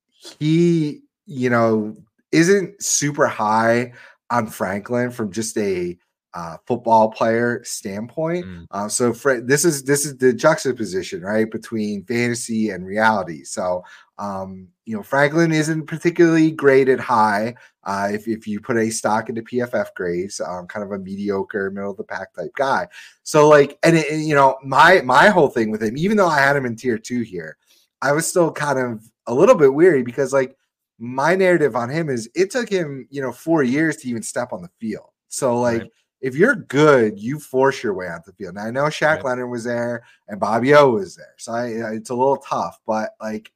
[0.08, 1.96] he, you know,
[2.32, 3.92] isn't super high
[4.30, 5.96] on Franklin from just a
[6.35, 8.44] uh, football player standpoint.
[8.44, 8.66] Mm.
[8.73, 13.44] Uh, so for, this is this is the juxtaposition right between fantasy and reality.
[13.44, 13.85] So
[14.18, 17.55] um, you know Franklin isn't particularly graded high.
[17.85, 21.70] Uh, if if you put a stock into PFF grades, um, kind of a mediocre
[21.70, 22.88] middle of the pack type guy.
[23.23, 26.29] So like, and, it, and you know my my whole thing with him, even though
[26.29, 27.57] I had him in tier two here,
[28.03, 30.57] I was still kind of a little bit weary because like
[30.99, 34.53] my narrative on him is it took him you know four years to even step
[34.53, 35.11] on the field.
[35.29, 35.83] So like.
[35.83, 35.90] Right
[36.24, 38.54] if you're good, you force your way onto the field.
[38.54, 39.24] Now I know Shaq right.
[39.26, 42.80] Leonard was there and Bobby O was there, so I, uh, it's a little tough.
[42.87, 43.52] But like,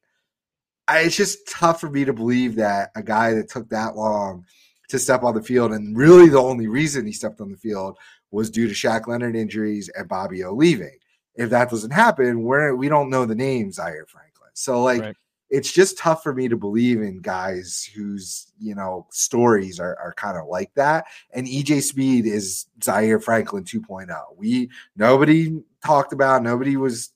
[0.87, 4.45] I, it's just tough for me to believe that a guy that took that long
[4.91, 7.97] to step on the field, and really the only reason he stepped on the field
[8.33, 10.99] was due to Shaq Leonard injuries and Bobby O leaving.
[11.37, 14.51] If that doesn't happen, we're we don't know the names I Zaire Franklin.
[14.53, 15.01] So like.
[15.01, 15.17] Right
[15.51, 20.13] it's just tough for me to believe in guys whose you know stories are, are
[20.15, 21.07] kind of like that.
[21.33, 24.09] And EJ Speed is Zaire Franklin 2.0.
[24.37, 27.13] We nobody talked about, nobody was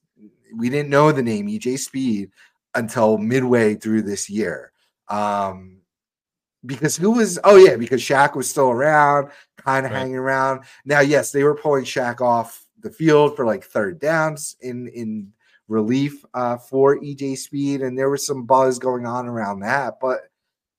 [0.56, 2.30] we didn't know the name EJ Speed
[2.74, 4.72] until midway through this year.
[5.08, 5.78] Um
[6.64, 9.98] because who was oh yeah, because Shaq was still around, kind of right.
[9.98, 10.64] hanging around.
[10.84, 15.32] Now, yes, they were pulling Shaq off the field for like third downs in in
[15.68, 19.94] relief uh, for EJ Speed, and there was some buzz going on around that.
[20.01, 20.20] But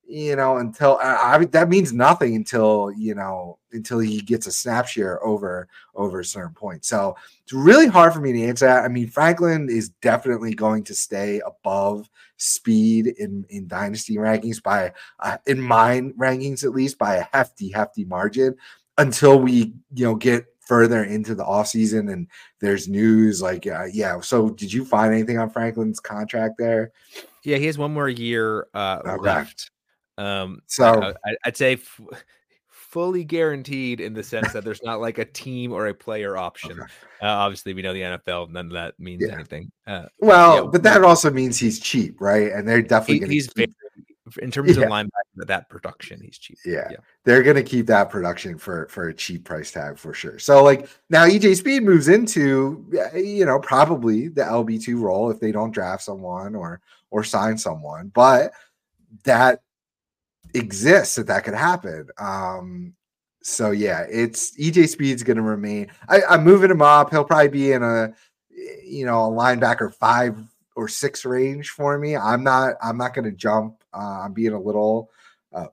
[0.06, 4.52] you know, until I, I, that means nothing until you know until he gets a
[4.52, 6.84] snap share over over a certain point.
[6.84, 8.84] So it's really hard for me to answer that.
[8.84, 14.92] I mean, Franklin is definitely going to stay above speed in in dynasty rankings by
[15.20, 18.54] uh, in mine rankings at least by a hefty hefty margin
[18.98, 22.26] until we you know get further into the off season and
[22.60, 26.92] there's news like uh, yeah so did you find anything on franklin's contract there
[27.42, 29.22] yeah he has one more year uh okay.
[29.22, 29.70] left
[30.18, 32.00] um so I, would say f-
[32.68, 36.72] fully guaranteed in the sense that there's not like a team or a player option
[36.72, 36.82] okay.
[37.22, 39.34] uh, obviously we know the nfl none of that means yeah.
[39.34, 43.34] anything uh, well yeah, but that also means he's cheap right and they're definitely he,
[43.34, 43.74] he's keep-
[44.38, 44.84] in terms yeah.
[44.84, 46.58] of linebacker, that production, he's cheap.
[46.64, 46.88] Yeah.
[46.90, 46.96] yeah.
[47.24, 50.38] They're going to keep that production for for a cheap price tag for sure.
[50.38, 55.52] So like now EJ Speed moves into you know probably the LB2 role if they
[55.52, 58.52] don't draft someone or or sign someone, but
[59.24, 59.60] that
[60.54, 62.08] exists that that could happen.
[62.18, 62.94] Um
[63.42, 65.88] so yeah, it's EJ Speed's going to remain.
[66.08, 67.10] I, I'm moving him up.
[67.10, 68.14] He'll probably be in a
[68.82, 70.38] you know a linebacker five
[70.76, 72.16] or six range for me.
[72.16, 73.83] I'm not I'm not going to jump.
[73.94, 75.10] Uh, I'm being a little
[75.52, 75.66] uh,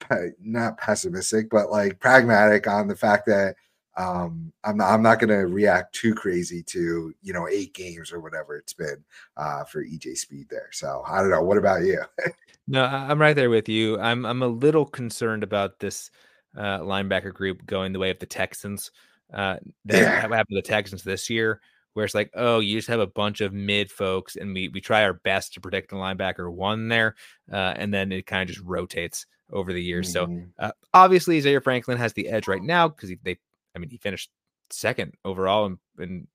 [0.00, 3.56] pe- not pessimistic, but like pragmatic on the fact that
[3.96, 8.12] um, I'm not I'm not going to react too crazy to you know eight games
[8.12, 9.04] or whatever it's been
[9.36, 10.68] uh, for EJ Speed there.
[10.72, 11.42] So I don't know.
[11.42, 12.00] What about you?
[12.66, 13.98] no, I'm right there with you.
[14.00, 16.10] I'm I'm a little concerned about this
[16.56, 18.90] uh, linebacker group going the way of the Texans.
[19.32, 19.56] Uh,
[19.86, 20.20] that yeah.
[20.20, 21.60] happened to the Texans this year
[21.94, 24.80] where it's like, oh, you just have a bunch of mid folks, and we we
[24.80, 27.14] try our best to protect the linebacker one there,
[27.52, 30.12] uh, and then it kind of just rotates over the years.
[30.14, 30.44] Mm-hmm.
[30.58, 33.38] So uh, obviously, Zaire Franklin has the edge right now because they,
[33.74, 34.30] I mean, he finished
[34.70, 36.26] second overall in, in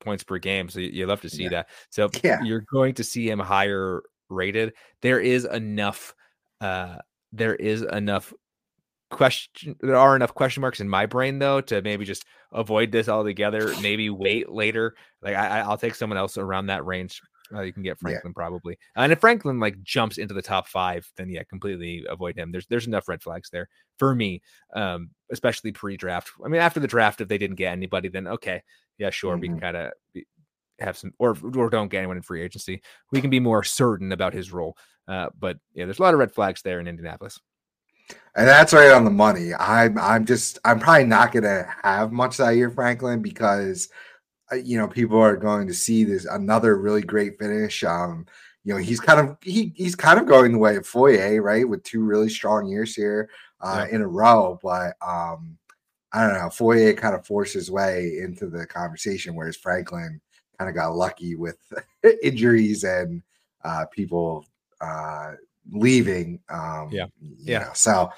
[0.00, 0.68] points per game.
[0.68, 1.48] So you, you love to see yeah.
[1.50, 1.68] that.
[1.90, 2.42] So yeah.
[2.42, 4.74] you're going to see him higher rated.
[5.00, 6.14] There is enough.
[6.60, 6.98] Uh,
[7.32, 8.32] there is enough
[9.10, 13.08] question there are enough question marks in my brain though to maybe just avoid this
[13.08, 17.20] altogether maybe wait later like I, i'll take someone else around that range
[17.54, 18.40] uh, you can get franklin yeah.
[18.40, 22.50] probably and if franklin like jumps into the top five then yeah completely avoid him
[22.50, 24.42] there's there's enough red flags there for me
[24.74, 28.60] um especially pre-draft i mean after the draft if they didn't get anybody then okay
[28.98, 29.40] yeah sure mm-hmm.
[29.40, 29.92] we can kind of
[30.80, 34.10] have some or or don't get anyone in free agency we can be more certain
[34.10, 37.40] about his role uh but yeah there's a lot of red flags there in indianapolis
[38.36, 39.54] and that's right on the money.
[39.54, 43.88] I'm I'm just I'm probably not gonna have much that year, Franklin, because
[44.52, 47.82] uh, you know people are going to see this another really great finish.
[47.82, 48.26] Um,
[48.64, 51.68] you know he's kind of he he's kind of going the way of Foye, right,
[51.68, 53.94] with two really strong years here uh, yeah.
[53.96, 54.58] in a row.
[54.62, 55.56] But um,
[56.12, 60.20] I don't know, Foye kind of forced his way into the conversation, whereas Franklin
[60.58, 61.58] kind of got lucky with
[62.22, 63.22] injuries and
[63.64, 64.44] uh, people
[64.80, 65.32] uh,
[65.70, 66.40] leaving.
[66.48, 67.58] Um, yeah, yeah.
[67.60, 68.10] Know, so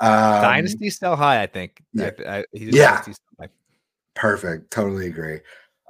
[0.00, 1.82] um, dynasty still high, I think.
[1.92, 3.04] Yeah, I, I, yeah.
[4.14, 4.70] Perfect.
[4.70, 5.40] Totally agree.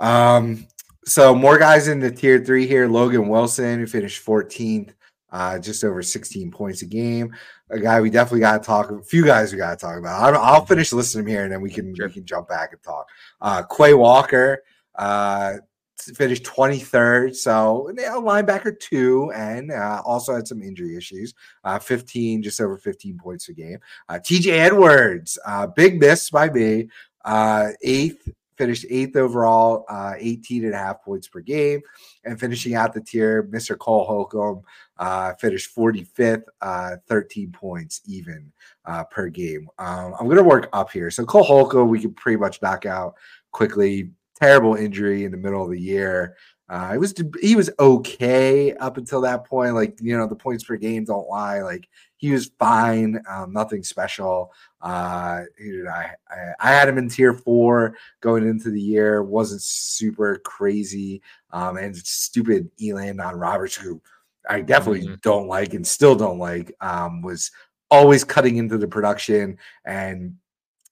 [0.01, 0.67] Um,
[1.05, 2.89] so more guys in the tier three here.
[2.89, 4.93] Logan Wilson, who finished 14th,
[5.33, 7.35] uh, just over 16 points a game.
[7.71, 8.91] A guy we definitely got to talk.
[8.91, 10.35] A few guys we got to talk about.
[10.35, 12.09] I'll, I'll finish listing him here, and then we can sure.
[12.09, 13.09] we can jump back and talk.
[13.41, 14.63] Uh, Quay Walker
[14.97, 15.55] uh,
[16.01, 21.35] finished 23rd, so you know, linebacker two, and uh, also had some injury issues.
[21.65, 23.79] Uh, 15, just over 15 points a game.
[24.09, 24.51] Uh, T.J.
[24.51, 26.89] Edwards, uh, big miss by me.
[27.25, 28.29] Uh, eighth
[28.61, 31.81] finished eighth overall, uh, 18 and a half points per game.
[32.25, 33.77] And finishing out the tier, Mr.
[33.77, 34.63] Cole Holcomb
[34.99, 38.53] uh, finished 45th, uh, 13 points even
[38.85, 39.67] uh, per game.
[39.79, 41.11] Um, I'm going to work up here.
[41.11, 43.15] So Cole Holcomb, we can pretty much knock out
[43.51, 44.11] quickly.
[44.41, 46.37] Terrible injury in the middle of the year.
[46.69, 49.75] Uh, it was he was okay up until that point.
[49.75, 51.63] Like you know, the points per game don't lie.
[51.63, 54.53] Like he was fine, um, nothing special.
[54.81, 56.53] Uh, I, I?
[56.61, 59.23] I had him in tier four going into the year.
[59.23, 61.23] wasn't super crazy.
[61.51, 64.01] Um, and stupid Elandon Roberts, who
[64.49, 65.15] I definitely mm-hmm.
[65.23, 67.51] don't like and still don't like, um, was
[67.91, 70.37] always cutting into the production and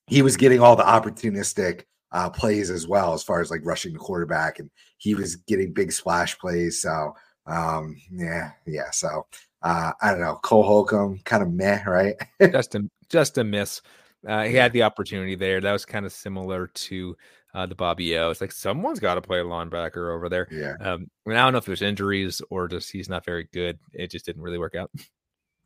[0.07, 3.93] he was getting all the opportunistic uh, plays as well as far as like rushing
[3.93, 6.81] the quarterback and he was getting big splash plays.
[6.81, 7.13] So
[7.45, 8.91] um, yeah, yeah.
[8.91, 9.25] So
[9.61, 10.39] uh, I don't know.
[10.43, 12.15] Cole Holcomb, kind of meh, right?
[12.51, 13.81] just a just a miss.
[14.27, 15.61] Uh, he had the opportunity there.
[15.61, 17.17] That was kind of similar to
[17.53, 18.29] uh, the Bobby O.
[18.29, 20.47] It's like someone's got to play a linebacker over there.
[20.51, 20.73] Yeah.
[20.81, 23.47] Um, I, mean, I don't know if it was injuries or just he's not very
[23.53, 23.79] good.
[23.93, 24.91] It just didn't really work out.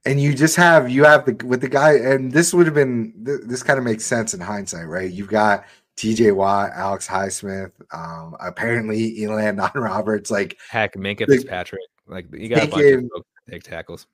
[0.06, 3.14] And you just have you have the with the guy, and this would have been
[3.16, 5.10] this kind of makes sense in hindsight, right?
[5.10, 5.66] You've got
[5.98, 11.82] TJ Watt, Alex Highsmith, um, apparently Elandon Roberts, like heck, Minkah Fitzpatrick.
[12.08, 14.08] Like you got a bunch of big tackles.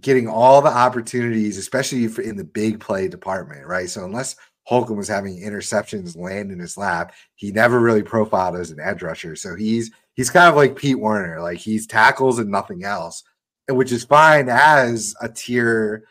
[0.00, 3.88] Getting all the opportunities, especially in the big play department, right?
[3.88, 8.70] So unless Holcomb was having interceptions land in his lap, he never really profiled as
[8.70, 9.36] an edge rusher.
[9.36, 13.22] So he's he's kind of like Pete Warner, like he's tackles and nothing else,
[13.68, 16.04] which is fine as a tier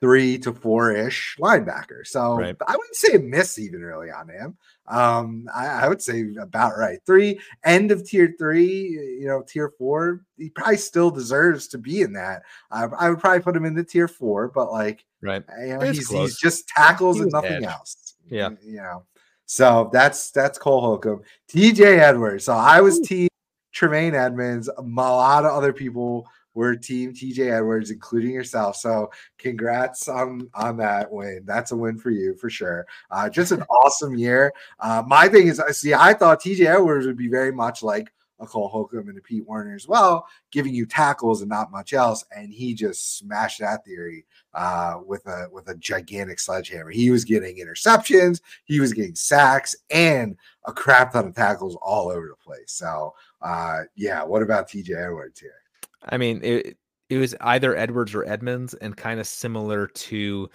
[0.00, 2.06] three to four ish linebacker.
[2.06, 2.56] So right.
[2.66, 4.56] I wouldn't say a miss even really on him.
[4.86, 6.98] Um, I, I, would say about right.
[7.06, 8.88] Three end of tier three,
[9.20, 10.22] you know, tier four.
[10.36, 12.42] He probably still deserves to be in that.
[12.70, 15.80] I, I would probably put him in the tier four, but like, right, you know,
[15.80, 17.64] he's, he's just tackles he and nothing edge.
[17.64, 18.14] else.
[18.28, 19.04] Yeah, you know.
[19.46, 22.44] So that's that's Cole Holcomb, TJ Edwards.
[22.44, 23.28] So I was team
[23.72, 24.68] Tremaine Edmunds.
[24.68, 28.76] A lot of other people we're team TJ Edwards, including yourself.
[28.76, 31.42] So congrats on on that win.
[31.44, 32.86] That's a win for you for sure.
[33.10, 34.52] Uh, just an awesome year.
[34.78, 38.12] Uh, my thing is, I see, I thought TJ Edwards would be very much like
[38.40, 41.92] a Cole Holcomb and a Pete Werner as well, giving you tackles and not much
[41.92, 42.24] else.
[42.34, 46.90] And he just smashed that theory uh, with a with a gigantic sledgehammer.
[46.90, 52.10] He was getting interceptions, he was getting sacks, and a crap ton of tackles all
[52.10, 52.72] over the place.
[52.72, 55.59] So uh, yeah, what about TJ Edwards here?
[56.02, 56.76] I mean, it
[57.08, 60.48] it was either Edwards or Edmunds, and kind of similar to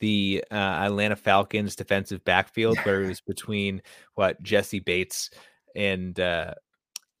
[0.00, 3.82] the uh, Atlanta Falcons defensive backfield, where it was between
[4.14, 5.30] what Jessie Bates
[5.74, 6.54] and uh,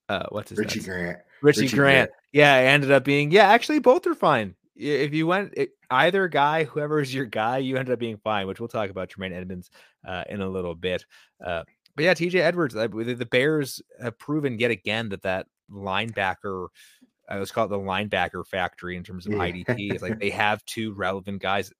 [0.08, 0.88] uh, what's his Richie name?
[0.88, 1.18] Grant.
[1.42, 2.10] Richie, Richie Grant.
[2.10, 2.10] Grant.
[2.32, 3.48] Yeah, it ended up being yeah.
[3.48, 4.54] Actually, both are fine.
[4.74, 8.46] If you went it, either guy, whoever is your guy, you ended up being fine.
[8.46, 9.70] Which we'll talk about Tremaine Edmunds
[10.06, 11.04] uh, in a little bit.
[11.44, 11.64] Uh,
[11.94, 16.68] but yeah, TJ Edwards, the Bears have proven yet again that that linebacker
[17.32, 19.38] I was called the linebacker factory in terms of yeah.
[19.38, 19.92] IDP.
[19.92, 21.72] It's like they have two relevant guys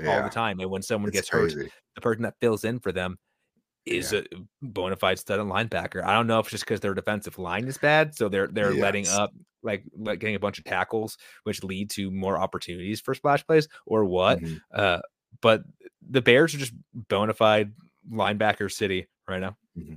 [0.00, 0.16] yeah.
[0.16, 0.58] all the time.
[0.58, 1.54] And when someone it's gets crazy.
[1.54, 3.16] hurt, the person that fills in for them
[3.86, 4.22] is yeah.
[4.32, 6.04] a bona fide stud linebacker.
[6.04, 8.72] I don't know if it's just because their defensive line is bad, so they're they're
[8.72, 8.82] yes.
[8.82, 9.30] letting up
[9.62, 13.68] like, like getting a bunch of tackles, which lead to more opportunities for splash plays,
[13.86, 14.40] or what.
[14.40, 14.56] Mm-hmm.
[14.74, 14.98] Uh,
[15.40, 15.62] but
[16.08, 17.72] the Bears are just bona fide
[18.10, 19.56] linebacker city right now.
[19.78, 19.94] Mm-hmm.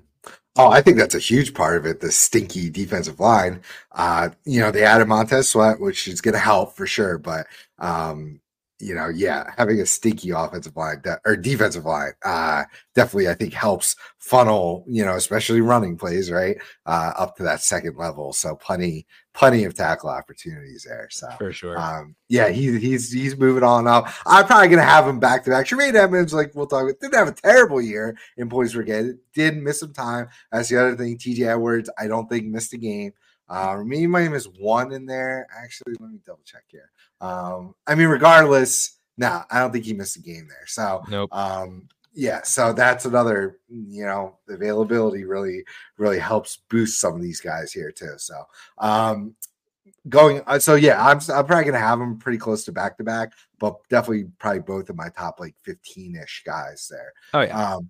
[0.55, 1.99] Oh, I think that's a huge part of it.
[1.99, 3.61] The stinky defensive line.
[3.91, 7.17] Uh, you know, they added Montez Sweat, which is going to help for sure.
[7.17, 7.47] But
[7.79, 8.39] um,
[8.79, 12.63] you know, yeah, having a stinky offensive line de- or defensive line uh,
[12.95, 17.61] definitely, I think, helps funnel, you know, especially running plays, right, uh, up to that
[17.61, 18.33] second level.
[18.33, 21.07] So plenty, plenty of tackle opportunities there.
[21.11, 24.09] So for sure, um, yeah, he's he's he's moving on up.
[24.25, 25.65] I'm probably gonna have him back to back.
[25.65, 29.19] Tremaine Edmunds, like we'll talk about, didn't have a terrible year in points per game.
[29.33, 30.27] Did miss some time.
[30.51, 31.17] That's the other thing.
[31.17, 33.13] TJ Edwards, I don't think missed a game.
[33.53, 35.47] Uh, maybe might miss one in there.
[35.55, 36.89] Actually, let me double check here.
[37.21, 40.65] Um, I mean, regardless, no, nah, I don't think he missed a game there.
[40.65, 41.29] So, nope.
[41.31, 45.63] Um, yeah, so that's another, you know, availability really,
[45.97, 48.13] really helps boost some of these guys here too.
[48.17, 48.43] So,
[48.79, 49.35] um,
[50.09, 53.03] going uh, so yeah i'm i'm probably gonna have them pretty close to back to
[53.03, 57.89] back but definitely probably both of my top like 15ish guys there oh yeah um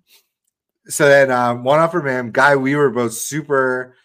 [0.86, 3.96] so then um one off from him guy we were both super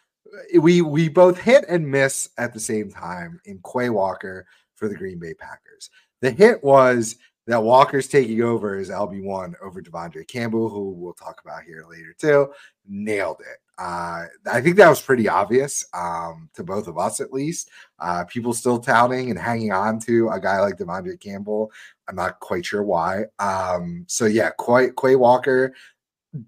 [0.59, 4.95] we we both hit and miss at the same time in quay walker for the
[4.95, 5.89] green bay packers
[6.21, 7.15] the hit was
[7.47, 12.13] that walker's taking over as lb1 over de'vondre campbell who we'll talk about here later
[12.17, 12.51] too
[12.87, 17.31] nailed it uh, I think that was pretty obvious um, to both of us, at
[17.31, 17.69] least.
[17.97, 21.71] Uh, people still touting and hanging on to a guy like De'Vondre Campbell.
[22.09, 23.23] I'm not quite sure why.
[23.39, 25.73] Um, so yeah, Quay, Quay Walker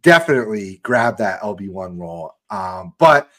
[0.02, 2.36] definitely grabbed that LB1 role.
[2.50, 3.30] Um, but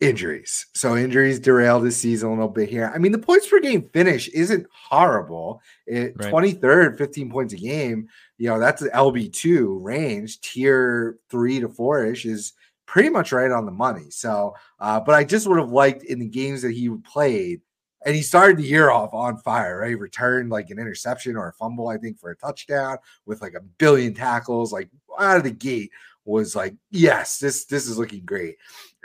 [0.00, 0.66] injuries.
[0.74, 2.92] So injuries derailed his season a little bit here.
[2.94, 5.62] I mean, the points per game finish isn't horrible.
[5.86, 6.32] It, right.
[6.32, 8.08] 23rd, 15 points a game.
[8.38, 12.52] You know, that's the LB2 range, tier three to four ish is–
[12.86, 14.10] pretty much right on the money.
[14.10, 17.60] So, uh, but I just would have liked in the games that he played,
[18.04, 19.90] and he started the year off on fire, right?
[19.90, 23.54] He returned like an interception or a fumble, I think, for a touchdown with like
[23.54, 24.88] a billion tackles, like
[25.18, 25.90] out of the gate
[26.24, 28.56] was like, yes, this this is looking great.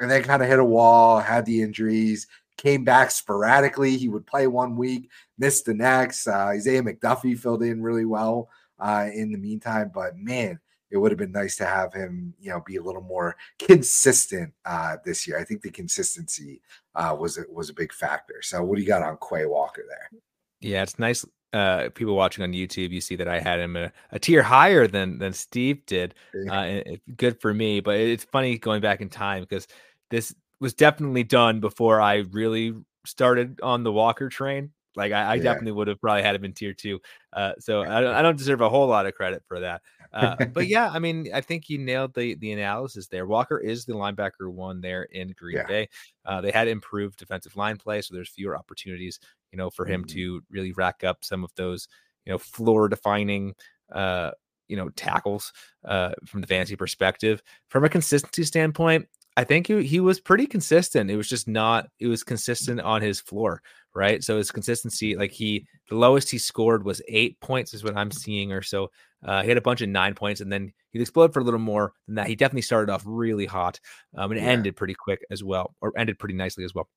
[0.01, 2.27] And then kind of hit a wall, had the injuries,
[2.57, 3.97] came back sporadically.
[3.97, 6.27] He would play one week, missed the next.
[6.27, 8.49] Uh, Isaiah McDuffie filled in really well
[8.79, 10.59] uh, in the meantime, but man,
[10.91, 14.53] it would have been nice to have him, you know, be a little more consistent
[14.65, 15.39] uh, this year.
[15.39, 16.61] I think the consistency
[16.95, 18.41] uh, was a, was a big factor.
[18.41, 20.21] So, what do you got on Quay Walker there?
[20.59, 21.25] Yeah, it's nice.
[21.53, 24.87] Uh, people watching on YouTube, you see that I had him a, a tier higher
[24.87, 26.13] than than Steve did.
[26.49, 29.67] Uh, it, good for me, but it's funny going back in time because
[30.11, 32.73] this was definitely done before I really
[33.05, 34.71] started on the Walker train.
[34.95, 35.43] Like I, I yeah.
[35.43, 36.99] definitely would have probably had him in tier two.
[37.33, 39.81] Uh, so I don't, I don't deserve a whole lot of credit for that.
[40.13, 43.25] Uh, but yeah, I mean, I think you nailed the the analysis there.
[43.25, 45.67] Walker is the linebacker one there in Green yeah.
[45.67, 45.89] Bay.
[46.25, 49.19] Uh, they had improved defensive line play, so there's fewer opportunities,
[49.51, 50.15] you know, for him mm-hmm.
[50.15, 51.87] to really rack up some of those,
[52.25, 53.53] you know, floor defining,
[53.91, 54.31] uh,
[54.67, 55.53] you know, tackles
[55.85, 57.41] uh, from the fantasy perspective.
[57.69, 59.07] From a consistency standpoint,
[59.37, 61.09] I think he, he was pretty consistent.
[61.09, 63.61] It was just not, it was consistent on his floor,
[63.95, 64.23] right?
[64.23, 68.11] So his consistency, like he, the lowest he scored was eight points, is what I'm
[68.11, 68.89] seeing or so.
[69.25, 71.59] Uh, he had a bunch of nine points and then he exploded for a little
[71.59, 72.27] more than that.
[72.27, 73.79] He definitely started off really hot
[74.17, 74.47] um, and yeah.
[74.47, 76.89] ended pretty quick as well, or ended pretty nicely as well.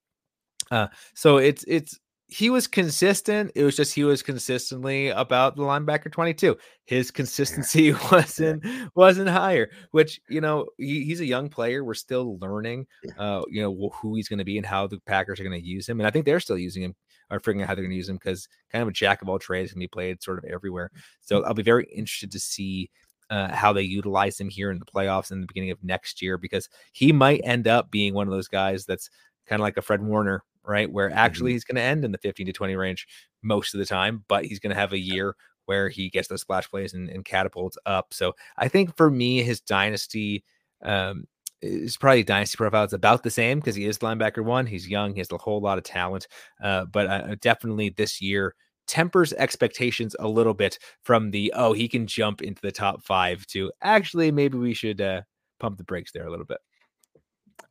[0.71, 3.53] Uh, so it's, it's, he was consistent.
[3.55, 6.57] It was just he was consistently about the linebacker 22.
[6.87, 8.65] His consistency wasn't
[8.95, 11.85] wasn't higher, which you know he, he's a young player.
[11.85, 12.87] We're still learning,
[13.19, 15.67] uh, you know who he's going to be and how the Packers are going to
[15.67, 16.01] use him.
[16.01, 16.95] And I think they're still using him
[17.31, 19.29] or figuring out how they're going to use him because kind of a jack of
[19.29, 20.91] all trades can be played sort of everywhere.
[21.21, 22.91] So I'll be very interested to see
[23.31, 26.39] uh, how they utilize him here in the playoffs in the beginning of next year
[26.39, 29.11] because he might end up being one of those guys that's
[29.47, 30.91] kind of like a Fred Warner right?
[30.91, 31.55] Where actually mm-hmm.
[31.55, 33.07] he's going to end in the 15 to 20 range
[33.43, 35.37] most of the time, but he's going to have a year
[35.67, 38.13] where he gets those splash plays and, and catapults up.
[38.13, 40.45] So I think for me, his dynasty
[40.83, 41.25] um,
[41.63, 42.85] is probably dynasty profile.
[42.85, 44.67] It's about the same because he is linebacker one.
[44.67, 45.15] He's young.
[45.15, 46.29] He has a whole lot of talent.
[46.63, 48.55] Uh, but uh, definitely this year
[48.87, 53.47] tempers expectations a little bit from the oh he can jump into the top five
[53.47, 55.23] to actually maybe we should uh,
[55.59, 56.59] pump the brakes there a little bit.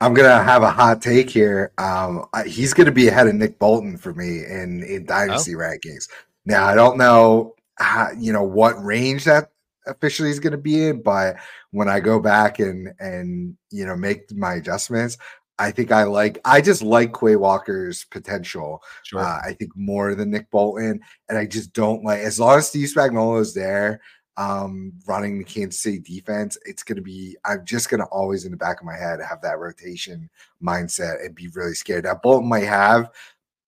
[0.04, 1.72] I'm gonna have a hot take here.
[1.78, 5.60] Um, he's gonna be ahead of Nick Bolton for me in in dynasty oh.
[5.60, 6.10] rankings.
[6.46, 9.52] Now I don't know, how, you know, what range that
[9.88, 11.38] officially is gonna be in, but
[11.72, 15.18] when I go back and and you know make my adjustments,
[15.58, 16.38] I think I like.
[16.44, 18.84] I just like Quay Walker's potential.
[19.04, 19.22] Sure.
[19.22, 21.00] Uh, I think more than Nick Bolton,
[21.30, 24.02] and I just don't like as long as Steve Spagnuolo is there
[24.38, 28.46] um, running the Kansas City defense, it's going to be, I'm just going to always
[28.46, 30.30] in the back of my head have that rotation
[30.62, 32.06] mindset and be really scared.
[32.06, 33.12] That Bolton might have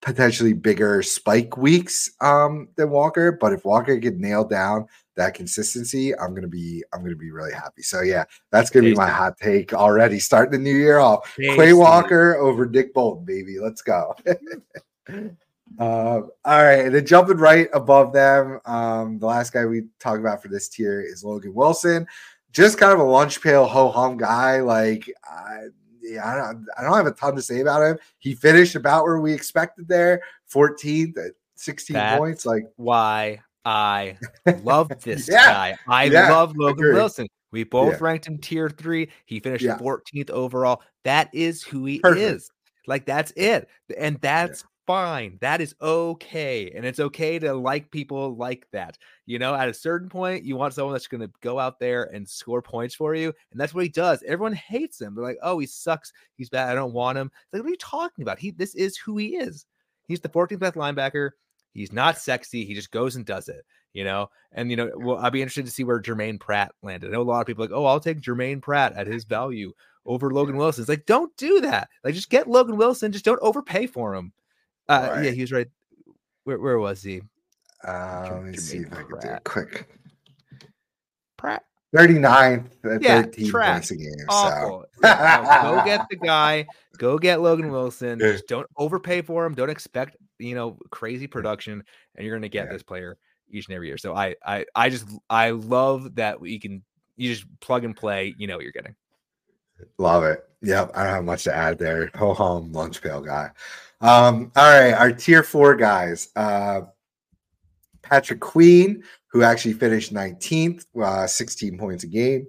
[0.01, 6.17] potentially bigger spike weeks um, than Walker, but if Walker get nailed down that consistency,
[6.17, 7.81] I'm gonna be I'm gonna be really happy.
[7.81, 8.93] So yeah, that's gonna Tasty.
[8.93, 10.19] be my hot take already.
[10.19, 11.33] Starting the new year off.
[11.35, 11.55] Tasty.
[11.55, 13.57] Quay Walker over Nick Bolton, baby.
[13.59, 14.13] Let's go.
[15.79, 20.19] Uh, all right, and then jumping right above them, um, the last guy we talk
[20.19, 22.07] about for this tier is Logan Wilson.
[22.51, 24.61] Just kind of a lunch pail ho hum guy.
[24.61, 25.67] Like, uh,
[26.01, 27.97] yeah, I don't, I don't have a ton to say about him.
[28.19, 30.21] He finished about where we expected there,
[30.53, 32.45] 14th at 16 That's points.
[32.45, 34.17] Like, why I
[34.63, 35.45] love this yeah.
[35.45, 35.77] guy.
[35.87, 36.93] I yeah, love Logan agreed.
[36.93, 37.27] Wilson.
[37.51, 37.99] We both yeah.
[38.01, 39.09] ranked him tier three.
[39.25, 40.81] He finished 14th overall.
[41.03, 42.21] That is who he Perfect.
[42.21, 42.51] is.
[42.87, 43.67] Like that's it.
[43.97, 45.37] And that's fine.
[45.41, 46.71] That is okay.
[46.75, 48.97] And it's okay to like people like that.
[49.25, 52.03] You know, at a certain point, you want someone that's going to go out there
[52.13, 53.33] and score points for you.
[53.51, 54.23] And that's what he does.
[54.23, 55.15] Everyone hates him.
[55.15, 56.13] They're like, oh, he sucks.
[56.35, 56.69] He's bad.
[56.69, 57.27] I don't want him.
[57.27, 58.39] It's like, what are you talking about?
[58.39, 59.65] He this is who he is.
[60.07, 61.31] He's the 14th best linebacker.
[61.73, 62.63] He's not sexy.
[62.63, 64.29] He just goes and does it, you know?
[64.53, 67.09] And, you know, well, I'll be interested to see where Germaine Pratt landed.
[67.09, 69.73] I know a lot of people like, oh, I'll take Germaine Pratt at his value
[70.05, 70.83] over Logan Wilson.
[70.83, 71.89] It's like, don't do that.
[72.03, 73.11] Like, just get Logan Wilson.
[73.11, 74.31] Just don't overpay for him.
[74.87, 75.25] Uh, right.
[75.25, 75.67] Yeah, he was right.
[76.43, 77.21] Where, where was he?
[77.83, 79.87] Uh, let me Germaine see if I can do it quick.
[81.37, 81.63] Pratt.
[81.95, 84.11] 39th at yeah, 13 points a game.
[84.27, 84.85] Awful.
[84.95, 85.07] So.
[85.07, 86.65] yeah, go get the guy.
[86.97, 88.19] Go get Logan Wilson.
[88.19, 89.53] Just don't overpay for him.
[89.53, 91.83] Don't expect, you know, crazy production,
[92.15, 92.73] and you're gonna get yeah.
[92.73, 93.17] this player
[93.49, 93.97] each and every year.
[93.97, 96.83] So I I I just I love that we can
[97.15, 98.95] you just plug and play, you know what you're getting.
[99.97, 100.43] Love it.
[100.61, 100.91] Yep.
[100.95, 102.09] I don't have much to add there.
[102.15, 103.51] Ho hum lunch pail guy.
[104.05, 106.29] Um, all right, our tier four guys.
[106.35, 106.81] Uh,
[108.03, 112.45] Patrick Queen, who actually finished 19th, uh, 16 points a game.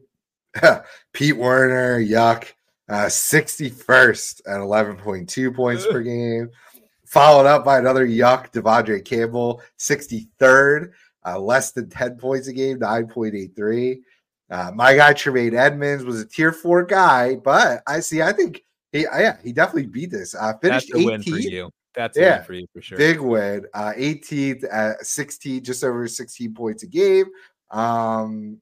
[1.14, 2.52] Pete Werner, yuck,
[2.90, 6.50] uh, 61st at 11.2 points per game.
[7.06, 10.90] Followed up by another yuck, De'Vondre Campbell, 63rd,
[11.24, 14.00] uh, less than 10 points a game, 9.83.
[14.50, 18.20] Uh, my guy Tremaine Edmunds was a tier four guy, but I see.
[18.20, 20.34] I think he, yeah, he definitely beat this.
[20.34, 21.06] Uh, finished That's a 18th.
[21.06, 21.70] win for you.
[21.94, 22.98] That's yeah, for you for sure.
[22.98, 23.66] Big win.
[23.72, 27.26] Uh, 18th at 16, just over 16 points a game.
[27.70, 28.60] Um,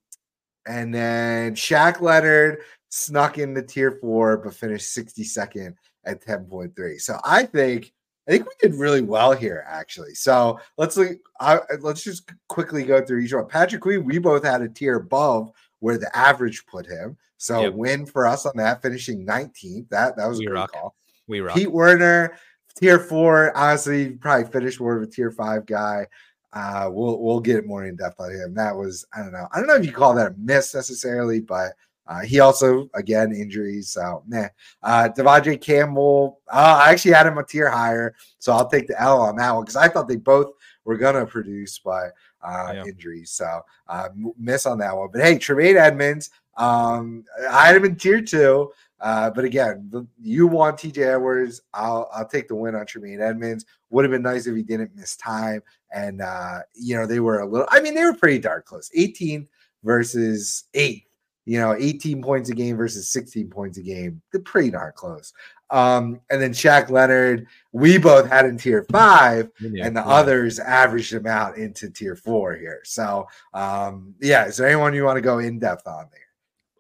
[0.67, 2.61] and then Shaq Leonard
[2.91, 7.01] snuck in the tier four, but finished 62nd at 10.3.
[7.01, 7.93] So I think
[8.27, 10.15] I think we did really well here, actually.
[10.15, 11.19] So let's look.
[11.41, 13.47] I, let's just quickly go through each one.
[13.47, 17.19] Patrick Queen, we both had a tier above where the average put him.
[17.39, 17.75] So yep.
[17.75, 19.89] win for us on that, finishing 19th.
[19.91, 20.73] That that was we a great rock.
[20.73, 20.95] call.
[21.27, 21.57] We rock.
[21.57, 22.37] Pete Werner,
[22.79, 23.57] tier four.
[23.57, 26.07] Honestly, probably finished more of a tier five guy.
[26.53, 28.55] Uh, we'll we'll get more in depth on him.
[28.55, 29.49] That was I don't know.
[29.53, 31.73] I don't know if you call that a miss necessarily, but
[32.07, 33.91] uh, he also again injuries.
[33.91, 34.49] So nah.
[34.83, 36.41] Uh, De'Vondre Campbell.
[36.49, 39.53] Uh, I actually had him a tier higher, so I'll take the L on that
[39.53, 40.53] one because I thought they both
[40.85, 42.13] were gonna produce, but
[42.43, 42.85] uh, yeah.
[42.85, 43.33] injuries.
[43.33, 44.09] So uh,
[44.39, 45.09] miss on that one.
[45.13, 46.31] But hey, Tremaine Edmunds.
[46.57, 48.73] Um, I had him in tier two.
[49.01, 51.61] Uh, but again, the, you want TJ Edwards.
[51.75, 53.67] I'll I'll take the win on Tremaine Edmunds.
[53.91, 55.63] Would have been nice if he didn't miss time.
[55.93, 58.91] And uh, you know, they were a little, I mean, they were pretty dark close.
[58.95, 59.47] 18
[59.83, 61.05] versus 8
[61.47, 64.23] you know, 18 points a game versus 16 points a game.
[64.33, 65.33] They're pretty darn close.
[65.71, 70.07] Um, and then Shaq Leonard, we both had in tier five, yeah, and the yeah.
[70.07, 72.81] others averaged them out into tier four here.
[72.85, 76.21] So, um, yeah, is there anyone you want to go in depth on there?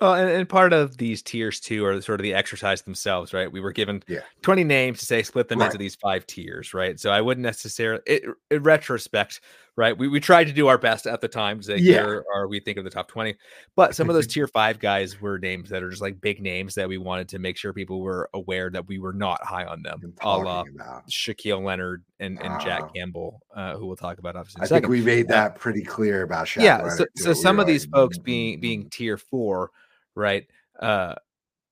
[0.01, 3.51] Well, and, and, part of these tiers too are sort of the exercise themselves, right?
[3.51, 4.20] We were given yeah.
[4.42, 5.66] 20 names to say split them right.
[5.66, 6.99] into these five tiers, right?
[6.99, 9.40] So I wouldn't necessarily, it, in retrospect,
[9.77, 9.97] right?
[9.97, 11.95] We, we tried to do our best at the time to say, yeah.
[11.95, 13.35] here are we think of the top 20.
[13.75, 16.75] But some of those tier five guys were names that are just like big names
[16.75, 19.83] that we wanted to make sure people were aware that we were not high on
[19.83, 20.14] them.
[20.20, 20.64] A la
[21.11, 24.62] Shaquille Leonard and, and Jack Campbell, uh, who we'll talk about obviously.
[24.62, 26.79] I think we made that pretty clear about Shaq Yeah.
[26.79, 29.70] Leonard, so, so some of these folks being being tier four,
[30.14, 30.47] right?
[30.81, 31.14] Uh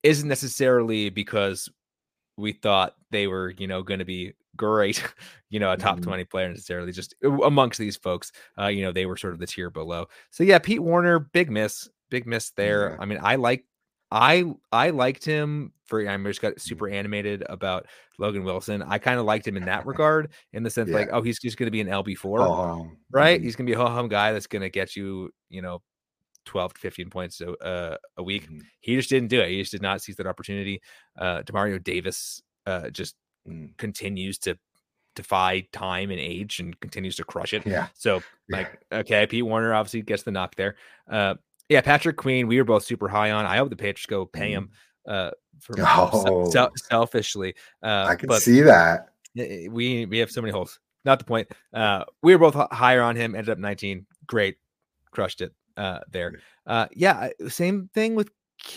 [0.03, 1.69] isn't necessarily because
[2.37, 5.03] we thought they were, you know, going to be great,
[5.51, 6.05] you know, a top mm-hmm.
[6.05, 6.93] 20 player necessarily.
[6.93, 10.07] Just uh, amongst these folks, uh, you know, they were sort of the tier below.
[10.31, 12.91] So yeah, Pete Warner, big miss, big miss there.
[12.91, 12.97] Yeah.
[13.01, 13.65] I mean, I like
[14.11, 17.87] I I liked him for I just got super animated about
[18.19, 18.83] Logan Wilson.
[18.83, 20.97] I kind of liked him in that regard, in the sense yeah.
[20.97, 23.39] like, oh, he's just gonna be an LB four, oh, right?
[23.39, 23.45] Mm-hmm.
[23.45, 25.81] He's gonna be a ho hum guy that's gonna get you, you know,
[26.45, 28.45] 12 to 15 points a, uh, a week.
[28.45, 28.59] Mm-hmm.
[28.81, 29.49] He just didn't do it.
[29.49, 30.83] He just did not seize that opportunity.
[31.17, 33.17] Uh, Demario Davis uh, just
[33.49, 33.77] mm.
[33.77, 34.59] continues to
[35.15, 37.67] defy time and age and continues to crush it.
[37.67, 37.89] Yeah.
[37.95, 38.99] So like, yeah.
[38.99, 40.77] okay, Pete Werner obviously gets the knock there.
[41.11, 41.35] Uh,
[41.69, 43.47] yeah, Patrick Queen, we were both super high on.
[43.47, 44.55] I hope the Patriots go pay mm.
[44.55, 44.71] him
[45.07, 45.31] uh,
[45.61, 46.51] for oh.
[46.51, 47.55] se- selfishly.
[47.83, 49.09] Uh, I can see that.
[49.35, 50.79] We we have so many holes.
[51.05, 51.49] Not the point.
[51.73, 53.35] Uh, we were both higher on him.
[53.35, 54.07] Ended up 19.
[54.27, 54.57] Great,
[55.11, 56.41] crushed it uh, there.
[56.67, 58.31] Uh, yeah, same thing with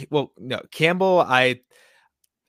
[0.10, 1.24] well, no Campbell.
[1.28, 1.60] I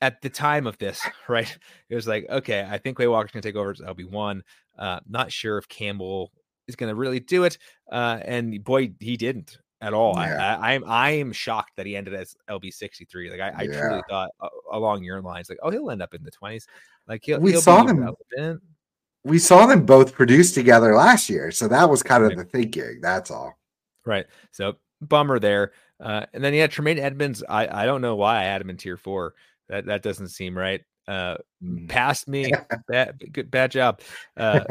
[0.01, 1.57] at the time of this, right?
[1.89, 4.43] It was like, okay, I think Quay Walker's gonna take over as LB one.
[4.79, 6.33] Uh, not sure if Campbell
[6.69, 7.59] is gonna really do it.
[7.91, 10.15] Uh, and boy, he didn't at all.
[10.17, 10.59] Yeah.
[10.61, 13.31] I, am I am shocked that he ended as LB sixty three.
[13.31, 13.81] Like I, I yeah.
[13.81, 16.67] truly thought uh, along your lines, like, oh, he'll end up in the twenties.
[17.07, 18.01] Like he'll, we he'll saw them.
[18.01, 18.63] Relevant.
[19.25, 22.39] We saw them both produce together last year, so that was kind of right.
[22.39, 23.01] the thinking.
[23.01, 23.59] That's all.
[24.05, 24.27] Right.
[24.53, 25.73] So bummer there.
[25.99, 27.43] Uh, and then yeah, Tremaine Edmunds.
[27.49, 29.35] I I don't know why I had him in tier four.
[29.69, 30.83] That that doesn't seem right.
[31.09, 31.89] Uh, mm.
[31.89, 32.53] Past me,
[32.89, 34.01] bad, good, bad job.
[34.37, 34.65] Uh,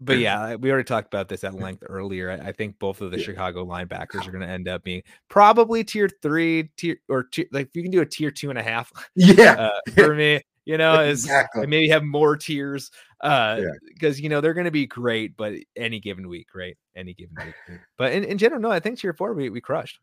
[0.00, 2.30] but yeah, we already talked about this at length earlier.
[2.30, 3.24] I, I think both of the yeah.
[3.24, 7.70] Chicago linebackers are going to end up being probably tier three, tier or tier, like
[7.74, 8.92] you can do a tier two and a half.
[9.14, 11.66] Yeah, uh, for me, you know, is exactly.
[11.66, 12.90] maybe have more tiers
[13.20, 13.60] uh
[13.92, 14.22] because yeah.
[14.22, 16.76] you know they're going to be great, but any given week, right?
[16.94, 17.78] Any given week.
[17.96, 19.98] But in, in general, no, I think tier four we we crushed.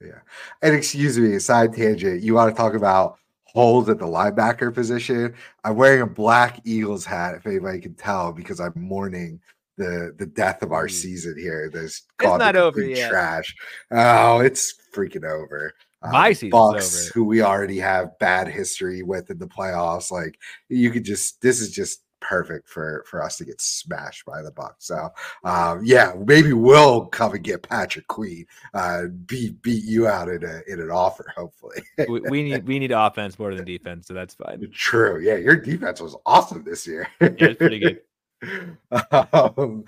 [0.00, 0.20] Yeah,
[0.62, 2.22] and excuse me, side tangent.
[2.22, 5.34] You want to talk about holes at the linebacker position.
[5.64, 9.40] I'm wearing a black Eagles hat, if anybody can tell, because I'm mourning
[9.76, 10.90] the the death of our mm.
[10.90, 11.70] season here.
[11.72, 13.10] This it's not over yet.
[13.10, 13.54] Trash.
[13.90, 15.72] Oh, it's freaking over.
[16.02, 17.12] Uh, My season's Bucs, over.
[17.14, 20.38] who we already have bad history with in the playoffs, like
[20.68, 24.52] you could just this is just perfect for for us to get smashed by the
[24.52, 24.74] Bucs.
[24.78, 25.08] So
[25.44, 30.44] um, yeah, maybe we'll come and get Patrick Queen, uh, beat beat you out in
[30.44, 31.32] a in an offer.
[31.36, 34.68] Hopefully, we, we, need we need offense more than defense, so that's fine.
[34.72, 35.20] True.
[35.20, 37.08] Yeah, your defense was awesome this year.
[37.20, 38.00] yeah, it's pretty good.
[39.22, 39.84] um,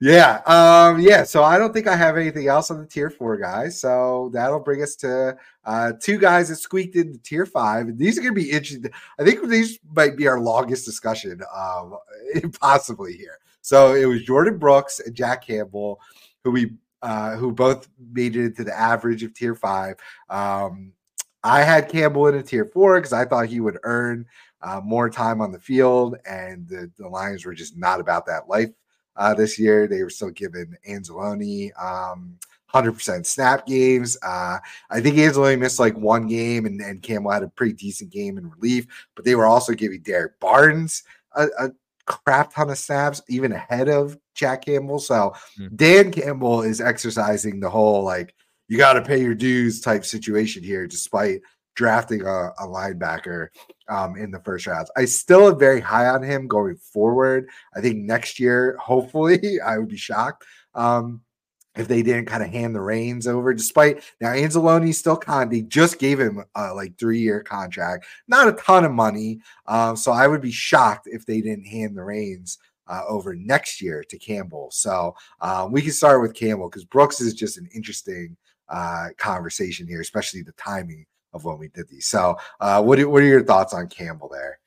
[0.00, 1.24] yeah, um, yeah.
[1.24, 3.78] So I don't think I have anything else on the tier four guys.
[3.78, 5.36] So that'll bring us to
[5.66, 7.86] uh, two guys that squeaked into tier five.
[7.88, 8.90] And these are going to be interesting.
[9.18, 11.98] I think these might be our longest discussion, um,
[12.60, 13.38] possibly here.
[13.60, 16.00] So it was Jordyn Brooks and Jack Campbell,
[16.44, 16.72] who we
[17.02, 19.96] uh, who both made it into the average of tier five.
[20.30, 20.92] Um,
[21.44, 24.24] I had Campbell in a tier four because I thought he would earn
[24.62, 28.48] uh, more time on the field, and the, the Lions were just not about that
[28.48, 28.70] life
[29.20, 29.86] uh, this year.
[29.86, 32.38] They were still giving Anzalone um,
[32.72, 34.16] 100% snap games.
[34.22, 34.58] Uh,
[34.90, 38.38] I think Anzalone missed like one game, and, and Campbell had a pretty decent game
[38.38, 41.02] in relief, but they were also giving Derrick Barnes
[41.36, 41.70] a, a
[42.06, 44.98] crap ton of snaps, even ahead of Jack Campbell.
[44.98, 45.76] So mm-hmm.
[45.76, 48.34] Dan Campbell is exercising the whole like,
[48.68, 51.42] you got to pay your dues type situation here, despite
[51.74, 53.48] drafting a, a linebacker
[53.88, 54.90] um, in the first rounds.
[54.96, 57.48] I still am very high on him going forward.
[57.74, 60.44] I think next year, hopefully, I would be shocked
[60.74, 61.22] um,
[61.76, 63.54] if they didn't kind of hand the reins over.
[63.54, 68.48] Despite now, Anzalone still kind they just gave him a like three year contract, not
[68.48, 69.40] a ton of money.
[69.66, 72.58] Um, so I would be shocked if they didn't hand the reins.
[72.86, 74.68] Uh, over next year to Campbell.
[74.72, 78.36] So um, we can start with Campbell because Brooks is just an interesting
[78.68, 82.06] uh, conversation here, especially the timing of when we did these.
[82.06, 84.58] So, uh, what are, what are your thoughts on Campbell there?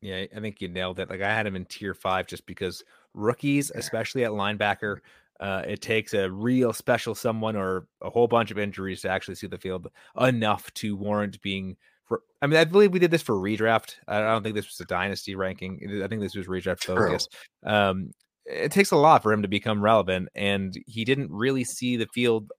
[0.00, 1.08] Yeah, I think you nailed it.
[1.08, 4.98] Like I had him in tier five just because rookies, especially at linebacker,
[5.40, 9.34] uh, it takes a real special someone or a whole bunch of injuries to actually
[9.34, 9.88] see the field
[10.20, 11.76] enough to warrant being.
[12.06, 13.94] For, I mean, I believe we did this for redraft.
[14.06, 16.02] I don't think this was a dynasty ranking.
[16.04, 17.26] I think this was redraft focus.
[17.64, 18.12] Um,
[18.44, 22.06] it takes a lot for him to become relevant, and he didn't really see the
[22.08, 22.52] field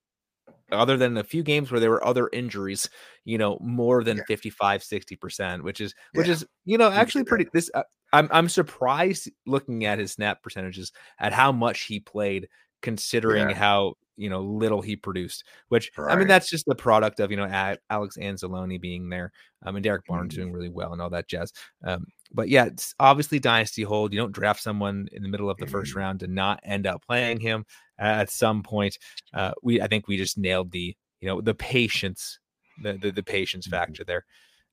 [0.71, 2.89] other than a few games where there were other injuries,
[3.23, 4.23] you know, more than yeah.
[4.27, 6.19] 55, 60%, which is, yeah.
[6.19, 10.41] which is, you know, actually pretty, this, uh, I'm, I'm surprised looking at his snap
[10.41, 12.47] percentages at how much he played
[12.81, 13.55] considering yeah.
[13.55, 16.13] how, you know, little he produced, which right.
[16.13, 19.31] I mean, that's just the product of, you know, Alex Anzalone being there.
[19.63, 20.43] I mean, Derrick Barnes mm-hmm.
[20.43, 21.51] doing really well and all that jazz.
[21.83, 24.13] Um, but yeah, it's obviously dynasty hold.
[24.13, 25.71] You don't draft someone in the middle of the mm-hmm.
[25.71, 27.65] first round to not end up playing him
[27.97, 28.97] at some point.
[29.33, 32.39] Uh, we I think we just nailed the you know the patience
[32.81, 33.75] the the, the patience mm-hmm.
[33.75, 34.25] factor there.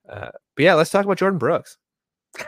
[0.08, 1.76] Uh, but yeah, let's talk about Jordyn Brooks.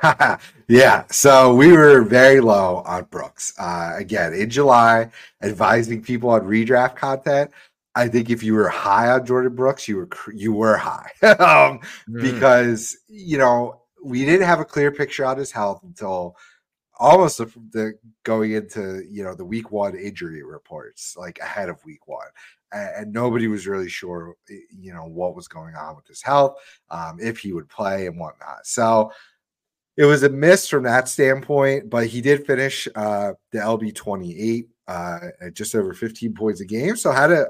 [0.69, 3.53] yeah, so we were very low on Brooks.
[3.59, 5.11] Uh, again, in July,
[5.43, 7.51] advising people on redraft content.
[7.95, 11.81] I think if you were high on Jordyn Brooks, you were you were high um,
[12.09, 12.21] mm.
[12.21, 16.37] because you know we didn't have a clear picture on his health until
[16.99, 21.85] almost the, the, going into you know the week one injury reports like ahead of
[21.85, 22.27] week one
[22.73, 26.57] and, nobody was really sure you know what was going on with his health
[26.91, 28.67] um, if he would play and whatnot.
[28.67, 29.13] So
[29.97, 34.69] it was a miss from that standpoint but he did finish uh, the lb 28
[34.87, 37.47] uh, at just over 15 points a game so had a,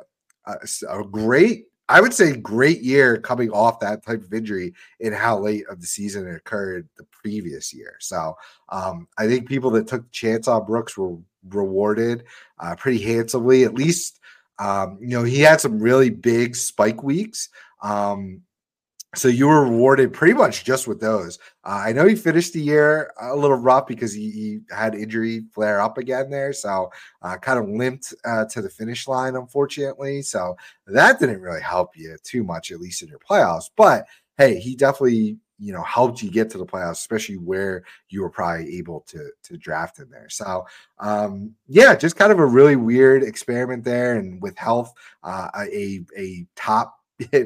[0.47, 0.57] a,
[0.91, 5.39] a great I would say great year coming off that type of injury in how
[5.39, 7.97] late of the season it occurred the previous year.
[8.01, 8.37] So
[8.71, 11.17] um, I think people that took chance on Brooks were
[11.49, 12.25] rewarded
[12.59, 13.65] uh, pretty handsomely.
[13.65, 14.21] At least
[14.59, 17.49] um, you know he had some really big spike weeks.
[17.83, 18.43] Um,
[19.15, 21.39] so you were rewarded pretty much just with those.
[21.65, 25.45] Uh, I know he finished the year a little rough because he, he had injury
[25.53, 26.91] flare up again there, so
[27.23, 30.23] uh, kind of limped uh, to the finish line, unfortunately.
[30.23, 30.57] So
[30.87, 33.71] that didn't really help you too much, at least in your playoffs.
[33.77, 34.07] But
[34.37, 38.31] hey, he definitely you know helped you get to the playoffs, especially where you were
[38.31, 40.29] probably able to to draft in there.
[40.29, 40.67] So
[40.99, 44.93] um, yeah, just kind of a really weird experiment there, and with health,
[45.23, 46.99] uh, a a top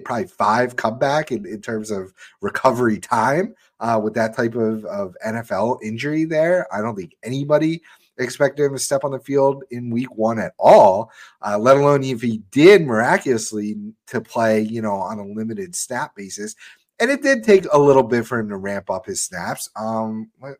[0.05, 5.17] probably five comeback in, in terms of recovery time uh, with that type of, of
[5.27, 6.67] NFL injury there.
[6.75, 7.83] I don't think anybody
[8.19, 11.11] expected him to step on the field in week one at all,
[11.47, 13.77] uh, let alone if he did miraculously
[14.09, 16.55] to play, you know, on a limited snap basis.
[17.01, 19.71] And it did take a little bit for him to ramp up his snaps.
[19.77, 20.57] Um, let,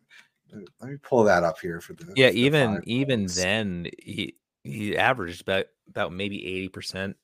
[0.81, 2.29] let me pull that up here for the yeah.
[2.29, 7.17] for the even even then, he he averaged about about maybe eighty percent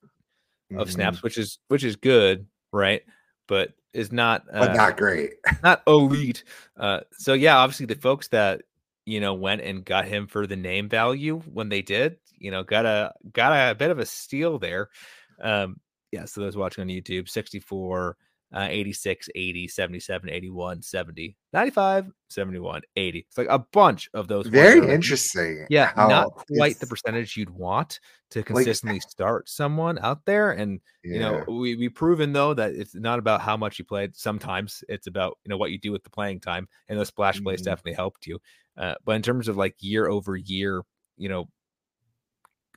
[0.77, 0.93] of Mhm.
[0.93, 3.03] snaps, which is which is good, right?
[3.49, 5.35] But is not uh, but not great.
[5.62, 6.45] not elite.
[6.77, 8.62] Uh, so yeah, obviously the folks that
[9.07, 12.62] you know went and got him for the name value when they did, you know,
[12.64, 14.89] got a got a bit of a steal there.
[15.43, 15.77] Um,
[16.12, 18.16] yeah, so those watching on YouTube, 64,
[18.53, 23.18] uh, 86, 80, 77, 81, 70, 95, 71, 80.
[23.28, 24.47] It's like a bunch of those.
[24.47, 25.66] Very are- interesting.
[25.70, 27.99] Yeah, not quite the percentage you'd want
[28.30, 30.53] to consistently start someone out there.
[30.53, 31.45] And you know yeah.
[31.55, 35.38] we we proven though that it's not about how much you played sometimes it's about
[35.45, 37.64] you know what you do with the playing time and those splash plays Mhm.
[37.66, 38.38] definitely helped you
[38.78, 40.82] uh, but in terms of like year over year
[41.18, 41.47] you know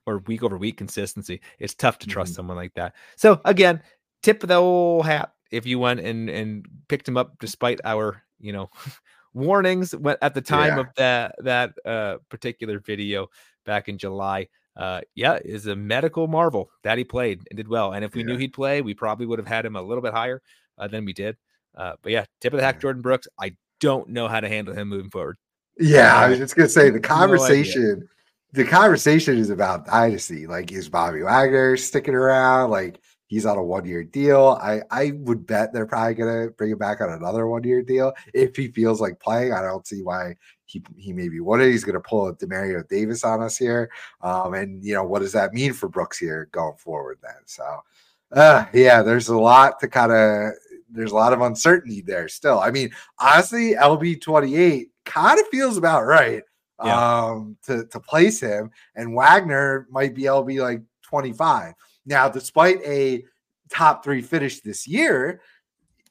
[0.06, 2.36] or week over week consistency it's tough to trust Mhm.
[2.36, 3.82] someone like that so again
[4.24, 8.24] tip of the whole hat if you went and and picked him up despite our
[8.40, 8.70] you know
[9.34, 10.80] warnings at the time Yeah.
[10.82, 13.28] of that that uh particular video
[13.66, 17.94] back in july uh yeah is a medical marvel that he played and did well
[17.94, 20.14] and if we knew he'd play we probably would have had him a little bit
[20.14, 20.42] higher
[20.78, 21.38] uh, than we did
[21.76, 22.90] uh but yeah tip of the hat Yeah.
[22.90, 25.38] jordyn brooks i don't know how to handle him moving forward
[25.80, 28.10] Yeah, I was just gonna say the no conversation.
[28.54, 30.48] the conversation is about dynasty.
[30.48, 32.72] Like, is Bobby Wagner sticking around?
[32.72, 34.58] Like, he's on a one-year deal.
[34.62, 38.56] I I would bet they're probably gonna bring him back on another one-year deal if
[38.56, 39.54] he feels like playing.
[39.54, 41.62] I don't see why he he maybe would.
[41.62, 43.92] He's gonna pull a Demario Davis on us here.
[44.22, 47.20] Um, and you know what does that mean for Brooks here going forward?
[47.22, 47.82] Then so.
[48.30, 50.52] Uh, yeah, there's a lot to kind of
[50.90, 52.60] there's a lot of uncertainty there still.
[52.60, 56.44] I mean, honestly, LB 28 kind of feels about right
[56.80, 61.74] um to to place him, and Wagner might be LB like 25.
[62.08, 63.24] Now, despite a
[63.70, 65.42] top three finish this year,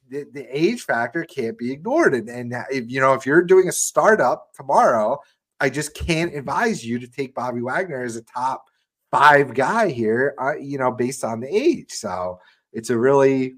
[0.09, 2.15] the, the age factor can't be ignored.
[2.15, 5.19] And, and if you know, if you're doing a startup tomorrow,
[5.59, 8.67] I just can't advise you to take Bobby Wagner as a top
[9.11, 11.91] five guy here, uh, you know, based on the age.
[11.91, 12.39] So
[12.73, 13.55] it's a really,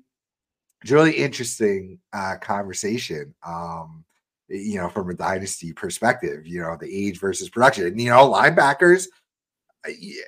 [0.82, 3.34] it's a really interesting uh, conversation.
[3.44, 4.04] Um,
[4.50, 7.86] you know, from a dynasty perspective, you know, the age versus production.
[7.86, 9.06] And, you know, linebackers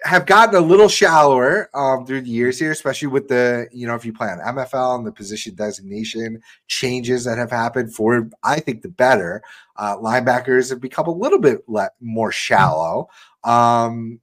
[0.04, 3.94] have gotten a little shallower um, through the years here, especially with the, you know,
[3.94, 8.60] if you play on MFL and the position designation changes that have happened for, I
[8.60, 9.42] think, the better.
[9.76, 13.08] Uh, linebackers have become a little bit le- more shallow.
[13.44, 14.20] Um,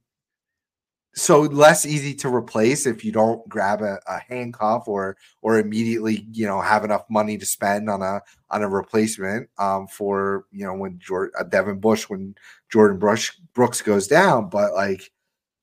[1.14, 6.26] so less easy to replace if you don't grab a, a handcuff or or immediately
[6.32, 8.20] you know have enough money to spend on a
[8.50, 12.36] on a replacement um for you know when Jordyn uh, Devin Bush when
[12.72, 15.10] Jordyn Brush Brooks goes down but like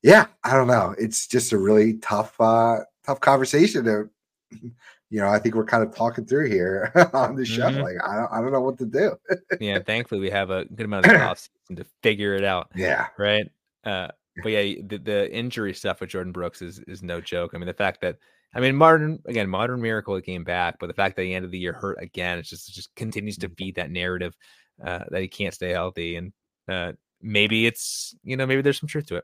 [0.05, 4.09] yeah I don't know it's just a really tough uh tough conversation to
[4.61, 7.81] you know I think we're kind of talking through here on the show Mhm.
[7.81, 9.17] like I don't I don't know what to do
[9.59, 13.07] yeah thankfully we have a good amount of off season to figure it out yeah
[13.17, 13.49] right?
[13.83, 14.07] Uh,
[14.43, 17.51] but yeah, the, the injury stuff with Jordyn Brooks is is no joke.
[17.53, 18.17] I mean, the fact that
[18.53, 21.51] I mean, modern again, modern miracle he came back, but the fact that he ended
[21.51, 24.35] the year hurt again, it's just it just continues to feed that narrative
[24.83, 26.33] uh, that he can't stay healthy, and
[26.67, 26.91] uh,
[27.21, 29.23] maybe it's you know maybe there's some truth to it.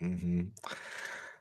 [0.00, 0.50] Hmm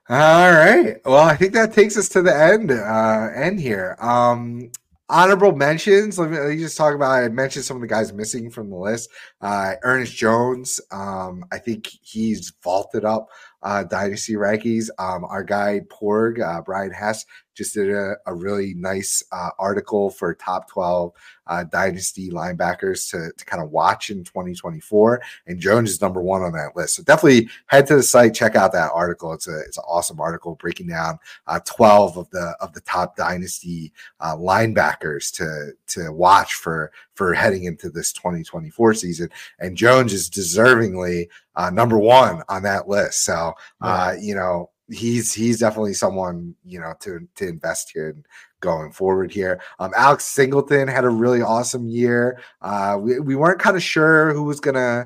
[0.09, 0.97] All right.
[1.03, 2.71] Well, I think that takes us to the end.
[2.71, 3.95] Uh, end here.
[3.99, 4.71] Um,
[5.09, 6.19] honorable mentions.
[6.19, 7.11] Let me, let me just talk about.
[7.11, 9.09] I mentioned some of the guys missing from the list.
[9.41, 10.79] Uh, Ernest Jones.
[10.91, 13.29] Um, I think he's vaulted up
[13.63, 14.89] uh, dynasty rankings.
[14.99, 17.25] Um, our guy Porg, uh, Brian Hess,
[17.55, 21.13] just did a, a really nice uh, article for top twelve
[21.47, 25.21] uh, dynasty linebackers to to kind of watch in 2024.
[25.47, 26.95] And Jones is number one on that list.
[26.95, 29.33] So definitely head to the site, check out that article.
[29.33, 33.15] It's a it's an awesome article breaking down uh, 12 of the of the top
[33.15, 39.29] dynasty uh, linebackers to to watch for for heading into this 2024 season.
[39.59, 43.23] And Jones is deservingly uh, number one on that list.
[43.23, 48.15] So uh, you know he's he's definitely someone you know to to invest here
[48.59, 49.61] going forward here.
[49.79, 52.39] Um, Alex Singleton had a really awesome year.
[52.61, 55.05] Uh, we, we weren't kind of sure who was gonna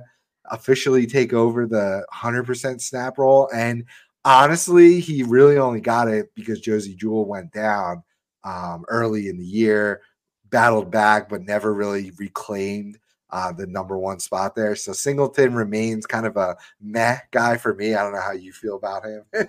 [0.51, 3.49] officially take over the 100% snap roll.
[3.53, 3.85] And
[4.25, 8.03] honestly, he really only got it because Josey Jewell went down
[8.43, 10.01] um, early in the year,
[10.49, 12.97] battled back, but never really reclaimed
[13.31, 14.75] uh, the number one spot there.
[14.75, 17.95] So Singleton remains kind of a meh guy for me.
[17.95, 19.23] I don't know how you feel about him.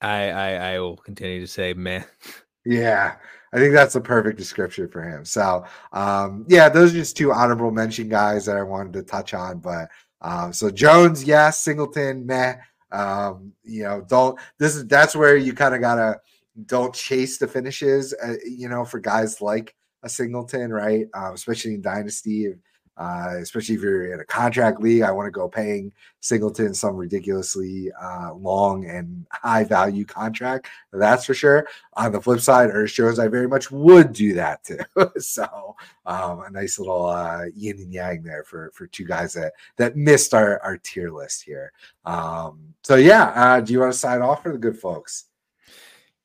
[0.00, 2.04] I, I I will continue to say, man,
[2.64, 3.16] Yeah,
[3.52, 5.24] I think that's the perfect description for him.
[5.24, 9.34] So, um, yeah, those are just two honorable mention guys that I wanted to touch
[9.34, 9.58] on.
[9.58, 9.88] But
[10.20, 12.56] um, so Jones, yes, Singleton, meh.
[12.92, 16.20] Um, you know, don't this is that's where you kind of gotta
[16.66, 18.14] don't chase the finishes.
[18.22, 21.06] Uh, you know, for guys like a Singleton, right?
[21.14, 22.54] Um, especially in Dynasty
[22.96, 25.02] uh, especially if you're in a contract league.
[25.02, 30.68] I want to go paying Singleton some ridiculously uh, long and high value contract.
[30.92, 31.66] That's for sure.
[31.94, 34.78] On the flip side, Ernest Jones, I very much would do that too.
[35.18, 35.76] so
[36.06, 39.96] um, a nice little uh, yin and yang there for for two guys that that
[39.96, 41.72] missed our our tier list here.
[42.04, 45.26] Um, so yeah, uh, do you want to sign off for the good folks?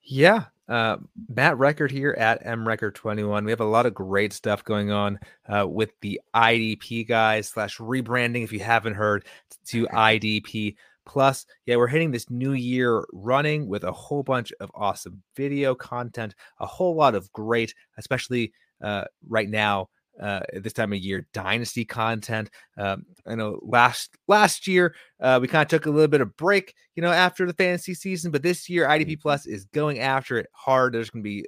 [0.04, 0.98] Yeah, uh,
[1.30, 3.46] Matt Record here at M Record 21.
[3.46, 7.78] We have a lot of great stuff going on uh, with the IDP guys slash
[7.78, 8.44] rebranding.
[8.44, 9.26] If you haven't heard,
[9.68, 11.46] to IDP Plus.
[11.66, 16.36] Yeah, we're hitting this new year running with a whole bunch of awesome video content,
[16.60, 18.52] a whole lot of great, especially
[18.82, 19.90] uh, right now
[20.20, 22.50] uh, this time of year dynasty content.
[22.78, 26.36] Um, I know last last year uh, we kind of took a little bit of
[26.38, 29.22] break, you know, after the fantasy season, but this year IDP mm-hmm.
[29.22, 30.94] Plus is going after it hard.
[30.94, 31.46] There's going to be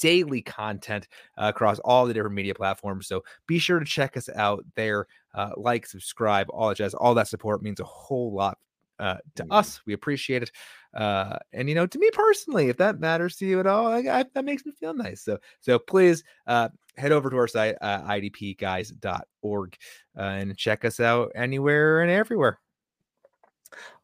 [0.00, 3.06] daily content uh, across all the different media platforms.
[3.06, 5.06] So be sure to check us out there.
[5.34, 6.94] Uh, like, subscribe, all that jazz.
[6.94, 8.58] All that support means a whole lot
[8.98, 9.52] uh, to mm-hmm.
[9.52, 9.80] us.
[9.86, 10.52] We appreciate it.
[10.94, 13.98] Uh, and you know, to me personally, if that matters to you at all, I,
[13.98, 15.22] I, that makes me feel nice.
[15.22, 19.76] So, so please uh, head over to our site, uh, idpguys.org,
[20.16, 22.58] uh, and check us out anywhere and everywhere.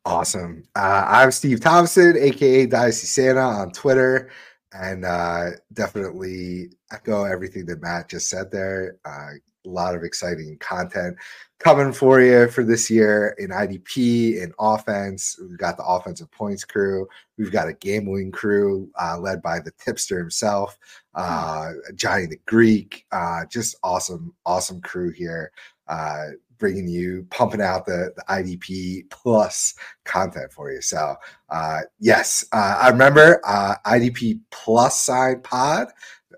[0.05, 0.65] Awesome.
[0.77, 4.31] Uh, I'm Steve Tomasin, aka Dynasty Santa on Twitter,
[4.73, 8.99] and uh, definitely echo everything that Matt just said there.
[9.07, 9.31] Uh,
[9.65, 11.17] a lot of exciting content
[11.59, 15.39] coming for you for this year in IDP, in offense.
[15.41, 17.09] We've got the offensive points crew.
[17.39, 20.79] We've got a gambling crew uh, led by the tipster himself,
[21.15, 23.07] uh, Johnny the Greek.
[23.13, 25.53] Uh, just awesome, awesome crew here.
[25.89, 30.81] Uh, bringing you pumping out the, the IDP plus content for you.
[30.81, 31.17] So,
[31.51, 33.41] uh, yes, uh, I remember
[33.87, 35.89] IDP plus sign pod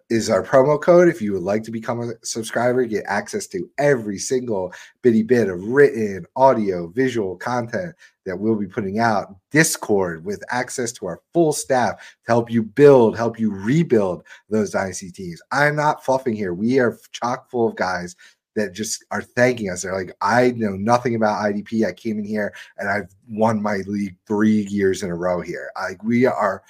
[0.08, 1.08] is our promo code.
[1.08, 5.48] If you would like to become a subscriber, get access to every single bitty bit
[5.48, 7.94] of written, audio, visual content
[8.24, 9.34] that we'll be putting out.
[9.50, 14.70] Discord with access to our full staff to help you build, help you rebuild those
[14.70, 15.42] dynasty teams.
[15.50, 16.54] I'm not fluffing here.
[16.54, 18.14] We are chock full of guys
[18.54, 19.82] that just are thanking us.
[19.82, 21.86] They're like, I know nothing about IDP.
[21.86, 25.70] I came in here and I've won my league three years in a row here.
[25.76, 26.62] Like we are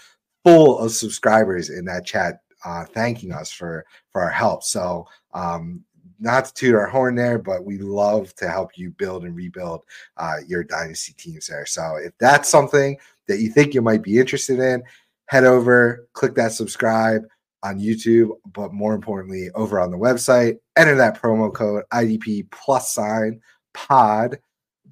[0.44, 4.64] full of subscribers in that chat uh, thanking us for for our help.
[4.64, 5.84] So um,
[6.18, 9.84] not to toot our horn there, but we love to help you build and rebuild
[10.16, 11.66] uh, your dynasty teams there.
[11.66, 12.98] So if that's something
[13.28, 14.82] that you think you might be interested in,
[15.26, 17.22] head over, click that subscribe
[17.62, 22.92] on YouTube, but more importantly, over on the website, enter that promo code IDP plus
[22.92, 23.40] sign
[23.74, 24.38] pod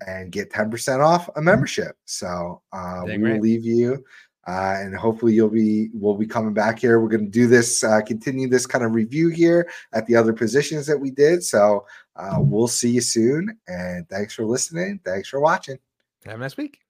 [0.07, 1.97] and get 10% off a membership.
[2.05, 4.05] So uh, we will leave you
[4.47, 7.01] uh, and hopefully you'll be we'll be coming back here.
[7.01, 10.33] We're going to do this, uh, continue this kind of review here at the other
[10.33, 11.43] positions that we did.
[11.43, 11.87] So
[12.17, 13.59] uh, we'll see you soon.
[13.67, 15.01] And thanks for listening.
[15.05, 15.79] Thanks for watching.
[16.27, 16.84] Have a nice week.